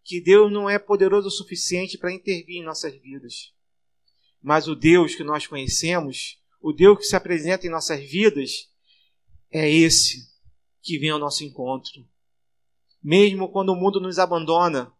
que 0.04 0.20
Deus 0.20 0.50
não 0.50 0.70
é 0.70 0.78
poderoso 0.78 1.26
o 1.26 1.30
suficiente 1.30 1.98
para 1.98 2.12
intervir 2.12 2.60
em 2.60 2.64
nossas 2.64 2.94
vidas. 2.94 3.52
Mas 4.40 4.68
o 4.68 4.76
Deus 4.76 5.16
que 5.16 5.24
nós 5.24 5.44
conhecemos, 5.44 6.40
o 6.60 6.72
Deus 6.72 6.98
que 6.98 7.04
se 7.04 7.16
apresenta 7.16 7.66
em 7.66 7.70
nossas 7.70 8.00
vidas, 8.08 8.72
é 9.50 9.68
esse 9.68 10.28
que 10.80 10.96
vem 11.00 11.10
ao 11.10 11.18
nosso 11.18 11.42
encontro. 11.42 12.08
Mesmo 13.02 13.50
quando 13.50 13.70
o 13.70 13.76
mundo 13.76 14.00
nos 14.00 14.20
abandona, 14.20 14.92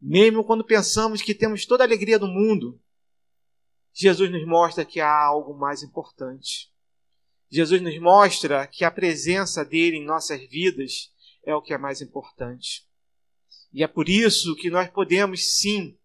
mesmo 0.00 0.42
quando 0.42 0.64
pensamos 0.64 1.22
que 1.22 1.36
temos 1.36 1.64
toda 1.64 1.84
a 1.84 1.86
alegria 1.86 2.18
do 2.18 2.26
mundo, 2.26 2.82
Jesus 3.92 4.28
nos 4.28 4.44
mostra 4.44 4.84
que 4.84 4.98
há 4.98 5.24
algo 5.24 5.56
mais 5.56 5.84
importante. 5.84 6.73
Jesus 7.54 7.80
nos 7.80 7.96
mostra 8.00 8.66
que 8.66 8.84
a 8.84 8.90
presença 8.90 9.64
dele 9.64 9.98
em 9.98 10.04
nossas 10.04 10.40
vidas 10.48 11.12
é 11.46 11.54
o 11.54 11.62
que 11.62 11.72
é 11.72 11.78
mais 11.78 12.00
importante. 12.00 12.84
E 13.72 13.84
é 13.84 13.86
por 13.86 14.08
isso 14.08 14.56
que 14.56 14.68
nós 14.68 14.90
podemos 14.90 15.58
sim 15.60 15.96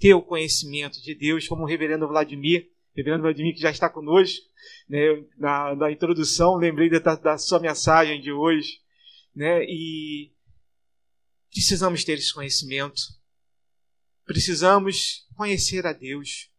ter 0.00 0.12
o 0.14 0.22
conhecimento 0.22 1.00
de 1.00 1.14
Deus, 1.14 1.46
como 1.46 1.62
o 1.62 1.66
reverendo 1.66 2.08
Vladimir, 2.08 2.68
reverendo 2.96 3.22
Vladimir 3.22 3.54
que 3.54 3.60
já 3.60 3.70
está 3.70 3.88
conosco, 3.88 4.44
né, 4.88 5.24
na, 5.38 5.76
na 5.76 5.92
introdução, 5.92 6.56
lembrei 6.56 6.90
da, 6.90 7.14
da 7.14 7.38
sua 7.38 7.60
mensagem 7.60 8.20
de 8.20 8.32
hoje, 8.32 8.80
né, 9.32 9.62
e 9.64 10.32
precisamos 11.52 12.02
ter 12.02 12.14
esse 12.14 12.34
conhecimento, 12.34 13.00
precisamos 14.24 15.28
conhecer 15.36 15.86
a 15.86 15.92
Deus, 15.92 16.50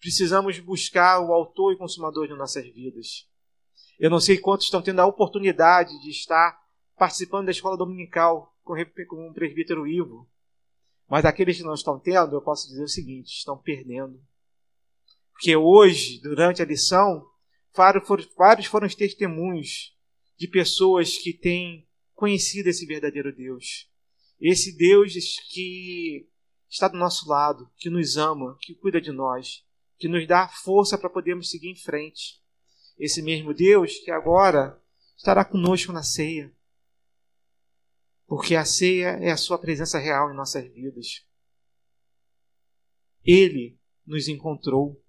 precisamos 0.00 0.58
buscar 0.58 1.20
o 1.20 1.32
autor 1.32 1.72
e 1.72 1.78
consumador 1.78 2.26
de 2.26 2.34
nossas 2.34 2.66
vidas. 2.74 3.32
Eu 3.98 4.10
não 4.10 4.20
sei 4.20 4.38
quantos 4.38 4.66
estão 4.66 4.82
tendo 4.82 5.00
a 5.00 5.06
oportunidade 5.06 5.98
de 6.00 6.10
estar 6.10 6.58
participando 6.96 7.46
da 7.46 7.52
escola 7.52 7.76
dominical 7.76 8.54
com 8.64 8.74
o 8.74 9.34
presbítero 9.34 9.86
Ivo. 9.86 10.28
Mas 11.08 11.24
aqueles 11.24 11.56
que 11.56 11.62
não 11.62 11.74
estão 11.74 11.98
tendo, 11.98 12.34
eu 12.34 12.42
posso 12.42 12.68
dizer 12.68 12.82
o 12.82 12.88
seguinte: 12.88 13.28
estão 13.28 13.56
perdendo. 13.56 14.20
Porque 15.32 15.54
hoje, 15.56 16.20
durante 16.22 16.62
a 16.62 16.64
lição, 16.64 17.26
vários 17.74 18.66
foram 18.66 18.86
os 18.86 18.94
testemunhos 18.94 19.94
de 20.36 20.48
pessoas 20.48 21.18
que 21.18 21.32
têm 21.32 21.86
conhecido 22.14 22.68
esse 22.68 22.86
verdadeiro 22.86 23.34
Deus. 23.34 23.90
Esse 24.40 24.76
Deus 24.76 25.12
que 25.52 26.28
está 26.68 26.88
do 26.88 26.96
nosso 26.96 27.28
lado, 27.28 27.70
que 27.76 27.90
nos 27.90 28.16
ama, 28.16 28.56
que 28.60 28.74
cuida 28.74 29.00
de 29.00 29.12
nós, 29.12 29.64
que 29.98 30.08
nos 30.08 30.26
dá 30.26 30.48
força 30.48 30.98
para 30.98 31.10
podermos 31.10 31.50
seguir 31.50 31.70
em 31.70 31.76
frente. 31.76 32.42
Esse 32.98 33.22
mesmo 33.22 33.52
Deus 33.52 33.98
que 33.98 34.10
agora 34.10 34.80
estará 35.16 35.44
conosco 35.44 35.92
na 35.92 36.02
ceia. 36.02 36.52
Porque 38.26 38.54
a 38.54 38.64
ceia 38.64 39.18
é 39.20 39.30
a 39.30 39.36
sua 39.36 39.58
presença 39.58 39.98
real 39.98 40.30
em 40.30 40.36
nossas 40.36 40.64
vidas. 40.72 41.26
Ele 43.24 43.78
nos 44.06 44.28
encontrou. 44.28 45.00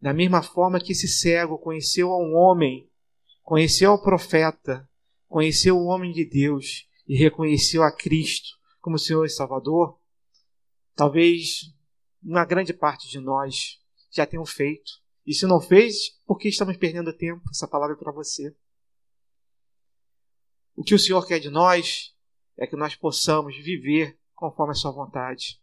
Da 0.00 0.14
mesma 0.14 0.42
forma 0.42 0.80
que 0.80 0.92
esse 0.92 1.06
cego 1.06 1.58
conheceu 1.58 2.10
a 2.12 2.18
um 2.18 2.34
homem, 2.34 2.90
conheceu 3.42 3.90
ao 3.90 4.02
profeta, 4.02 4.88
conheceu 5.28 5.76
o 5.76 5.84
homem 5.84 6.12
de 6.12 6.24
Deus 6.24 6.88
e 7.06 7.16
reconheceu 7.16 7.82
a 7.82 7.92
Cristo 7.92 8.58
como 8.80 8.98
Senhor 8.98 9.24
e 9.24 9.28
Salvador, 9.28 10.00
talvez 10.94 11.72
uma 12.22 12.44
grande 12.44 12.72
parte 12.72 13.08
de 13.08 13.20
nós 13.20 13.78
já 14.10 14.26
tenham 14.26 14.44
feito. 14.44 14.99
E 15.26 15.34
se 15.34 15.46
não 15.46 15.60
fez, 15.60 16.18
por 16.26 16.38
que 16.38 16.48
estamos 16.48 16.76
perdendo 16.76 17.16
tempo? 17.16 17.42
Essa 17.50 17.68
palavra 17.68 17.94
é 17.94 17.98
para 17.98 18.12
você. 18.12 18.54
O 20.74 20.82
que 20.82 20.94
o 20.94 20.98
Senhor 20.98 21.26
quer 21.26 21.38
de 21.38 21.50
nós 21.50 22.14
é 22.56 22.66
que 22.66 22.76
nós 22.76 22.96
possamos 22.96 23.56
viver 23.56 24.18
conforme 24.34 24.72
a 24.72 24.74
Sua 24.74 24.90
vontade. 24.90 25.60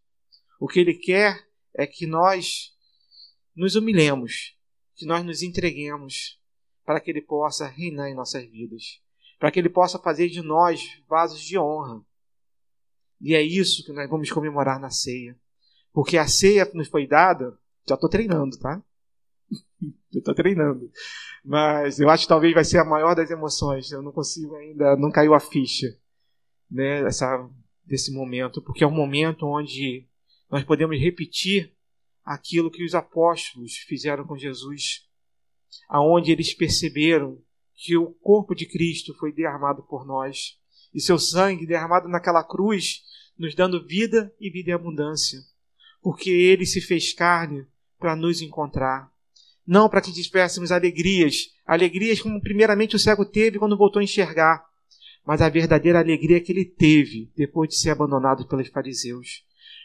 O 0.59 0.67
que 0.67 0.79
Ele 0.79 0.93
quer 0.93 1.47
é 1.73 1.87
que 1.87 2.05
nós 2.05 2.75
nos 3.55 3.75
humilhemos, 3.75 4.55
que 4.95 5.05
nós 5.05 5.23
nos 5.25 5.41
entreguemos 5.41 6.39
para 6.85 6.99
que 6.99 7.09
Ele 7.09 7.21
possa 7.21 7.67
reinar 7.67 8.09
em 8.09 8.15
nossas 8.15 8.47
vidas, 8.49 9.01
para 9.39 9.51
que 9.51 9.59
Ele 9.59 9.69
possa 9.69 9.99
fazer 9.99 10.29
de 10.29 10.41
nós 10.41 11.01
vasos 11.07 11.41
de 11.41 11.57
honra. 11.57 12.03
E 13.19 13.33
é 13.33 13.41
isso 13.41 13.83
que 13.83 13.91
nós 13.91 14.09
vamos 14.09 14.31
comemorar 14.31 14.79
na 14.79 14.89
ceia. 14.89 15.37
Porque 15.91 16.17
a 16.17 16.27
ceia 16.27 16.69
nos 16.73 16.87
foi 16.87 17.07
dada 17.07 17.57
já 17.87 17.95
estou 17.95 18.09
treinando, 18.09 18.57
tá? 18.59 18.83
Já 20.11 20.19
estou 20.19 20.35
treinando. 20.35 20.89
Mas 21.43 21.99
eu 21.99 22.09
acho 22.09 22.23
que 22.23 22.29
talvez 22.29 22.53
vai 22.53 22.65
ser 22.65 22.79
a 22.79 22.85
maior 22.85 23.15
das 23.15 23.29
emoções. 23.29 23.91
Eu 23.91 24.01
não 24.01 24.11
consigo 24.11 24.55
ainda, 24.55 24.95
não 24.95 25.11
caiu 25.11 25.33
a 25.33 25.39
ficha 25.39 25.87
né, 26.69 27.03
dessa, 27.03 27.49
desse 27.85 28.11
momento, 28.11 28.61
porque 28.61 28.83
é 28.83 28.87
um 28.87 28.91
momento 28.91 29.45
onde 29.45 30.07
nós 30.49 30.63
podemos 30.63 30.99
repetir 30.99 31.73
aquilo 32.23 32.71
que 32.71 32.83
os 32.83 32.93
apóstolos 32.93 33.77
fizeram 33.87 34.25
com 34.25 34.37
Jesus, 34.37 35.07
aonde 35.87 36.31
eles 36.31 36.53
perceberam 36.53 37.41
que 37.73 37.95
o 37.95 38.11
corpo 38.11 38.53
de 38.53 38.65
Cristo 38.65 39.13
foi 39.13 39.31
derramado 39.31 39.83
por 39.83 40.05
nós 40.05 40.59
e 40.93 40.99
seu 40.99 41.17
sangue 41.19 41.65
derramado 41.65 42.09
naquela 42.09 42.43
cruz, 42.43 43.03
nos 43.37 43.53
dando 43.55 43.85
vida 43.85 44.33
e 44.39 44.49
vida 44.49 44.71
em 44.71 44.73
abundância, 44.73 45.39
porque 46.01 46.29
ele 46.29 46.65
se 46.65 46.81
fez 46.81 47.13
carne 47.13 47.65
para 47.99 48.15
nos 48.15 48.41
encontrar. 48.41 49.11
Não 49.67 49.89
para 49.89 49.99
que 49.99 50.13
tivéssemos 50.13 50.71
alegrias, 50.71 51.49
alegrias 51.65 52.21
como 52.21 52.39
primeiramente 52.39 52.95
o 52.95 52.99
cego 52.99 53.25
teve 53.25 53.59
quando 53.59 53.77
voltou 53.77 53.99
a 53.99 54.03
enxergar, 54.03 54.65
mas 55.25 55.41
a 55.41 55.49
verdadeira 55.49 55.99
alegria 55.99 56.39
que 56.39 56.53
ele 56.53 56.63
teve 56.63 57.29
depois 57.35 57.67
de 57.67 57.75
ser 57.75 57.89
abandonado 57.89 58.47
pelos 58.47 58.69
fariseus. 58.69 59.43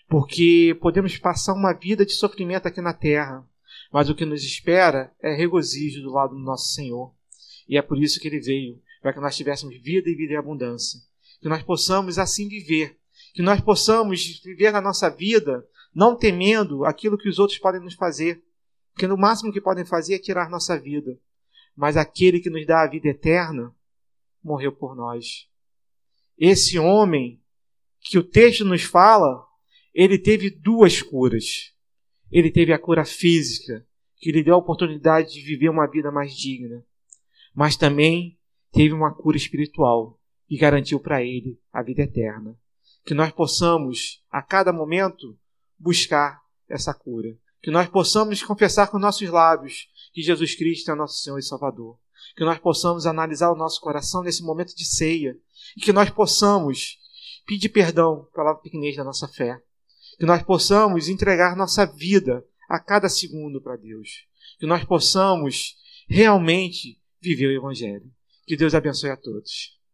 Porque 0.09 0.79
podemos 0.81 1.19
passar 1.19 1.53
uma 1.53 1.73
vida 1.73 2.07
de 2.07 2.13
sofrimento 2.13 2.67
aqui 2.69 2.81
na 2.81 2.93
terra, 2.93 3.45
mas 3.93 4.09
o 4.09 4.15
que 4.15 4.25
nos 4.25 4.45
espera 4.45 5.13
é 5.21 5.35
regozijo 5.35 6.01
do 6.01 6.13
lado 6.13 6.37
do 6.37 6.41
nosso 6.41 6.73
Senhor. 6.73 7.13
E 7.69 7.77
é 7.77 7.83
por 7.83 8.01
isso 8.01 8.21
que 8.21 8.29
ele 8.29 8.39
veio, 8.39 8.81
para 9.01 9.13
que 9.13 9.21
nós 9.21 9.37
tivéssemos 9.37 9.77
vida 9.83 10.09
e 10.09 10.15
vida 10.15 10.35
em 10.35 10.37
abundância. 10.37 11.01
Que 11.41 11.49
nós 11.49 11.63
possamos 11.65 12.21
assim 12.21 12.47
viver, 12.49 12.97
que 13.35 13.43
nós 13.43 13.61
possamos 13.61 14.41
viver 14.45 14.71
na 14.71 14.81
nossa 14.81 15.11
vida 15.11 15.67
não 15.93 16.17
temendo 16.17 16.85
aquilo 16.85 17.19
que 17.19 17.29
os 17.29 17.41
outros 17.41 17.59
podem 17.59 17.81
nos 17.81 17.95
fazer, 17.95 18.43
porque 18.93 19.07
no 19.07 19.17
máximo 19.17 19.53
que 19.53 19.61
podem 19.61 19.85
fazer 19.85 20.15
é 20.15 20.19
tirar 20.19 20.51
nossa 20.51 20.79
vida. 20.79 21.19
Mas 21.75 21.97
aquele 21.97 22.41
que 22.41 22.51
nos 22.51 22.67
dá 22.67 22.83
a 22.83 22.89
vida 22.89 23.09
eterna 23.09 23.75
morreu 24.43 24.73
por 24.73 24.95
nós. 24.95 25.49
Esse 26.39 26.79
homem 26.79 27.43
que 28.01 28.19
o 28.19 28.25
texto 28.25 28.65
nos 28.65 28.83
fala, 28.83 29.47
ele 29.95 30.19
teve 30.19 30.51
duas 30.51 31.01
curas. 31.01 31.73
Ele 32.31 32.51
teve 32.51 32.73
a 32.73 32.79
cura 32.79 33.05
física, 33.05 33.87
que 34.17 34.33
lhe 34.33 34.43
deu 34.43 34.55
a 34.55 34.59
oportunidade 34.59 35.33
de 35.33 35.43
viver 35.43 35.69
uma 35.69 35.87
vida 35.87 36.11
mais 36.11 36.35
digna, 36.35 36.85
mas 37.55 37.77
também 37.77 38.39
teve 38.73 38.95
uma 38.95 39.15
cura 39.15 39.37
espiritual, 39.37 40.19
que 40.49 40.57
garantiu 40.57 40.99
para 40.99 41.23
ele 41.23 41.61
a 41.73 41.83
vida 41.83 42.03
eterna. 42.03 42.59
Que 43.05 43.15
nós 43.15 43.33
possamos, 43.33 44.25
a 44.31 44.43
cada 44.43 44.73
momento, 44.73 45.39
buscar 45.79 46.41
essa 46.69 46.95
cura. 46.95 47.37
Que 47.63 47.71
nós 47.71 47.89
possamos 47.89 48.43
confessar 48.43 48.89
com 48.89 48.99
nossos 48.99 49.29
lábios 49.29 49.89
que 50.13 50.23
Jesus 50.23 50.55
Cristo 50.55 50.91
é 50.91 50.95
nosso 50.95 51.23
Senhor 51.23 51.39
e 51.39 51.43
Salvador. 51.43 51.99
Que 52.37 52.45
nós 52.45 52.59
possamos 52.59 53.07
analisar 53.07 53.51
o 53.51 53.57
nosso 53.57 53.81
coração 53.81 54.23
nesse 54.23 54.43
momento 54.43 54.75
de 54.75 54.85
ceia. 54.85 55.37
E 55.77 55.81
que 55.81 55.93
nós 55.93 56.11
possamos 56.11 56.99
pedir 57.47 57.69
perdão 57.69 58.29
pela 58.35 58.55
pequenez 58.55 58.97
da 58.97 59.05
nossa 59.05 59.29
fé. 59.29 59.61
Que 60.19 60.27
nós 60.27 60.43
possamos 60.43 61.09
entregar 61.09 61.57
nossa 61.57 61.87
vida 61.87 62.45
a 62.69 62.79
cada 62.79 63.09
segundo 63.09 63.61
para 63.61 63.77
Deus. 63.77 64.27
Que 64.59 64.67
nós 64.67 64.85
possamos 64.85 65.77
realmente 66.09 67.01
viver 67.21 67.49
o 67.49 67.57
Evangelho. 67.57 68.11
Que 68.47 68.57
Deus 68.57 68.75
abençoe 68.75 69.11
a 69.11 69.17
todos. 69.17 69.82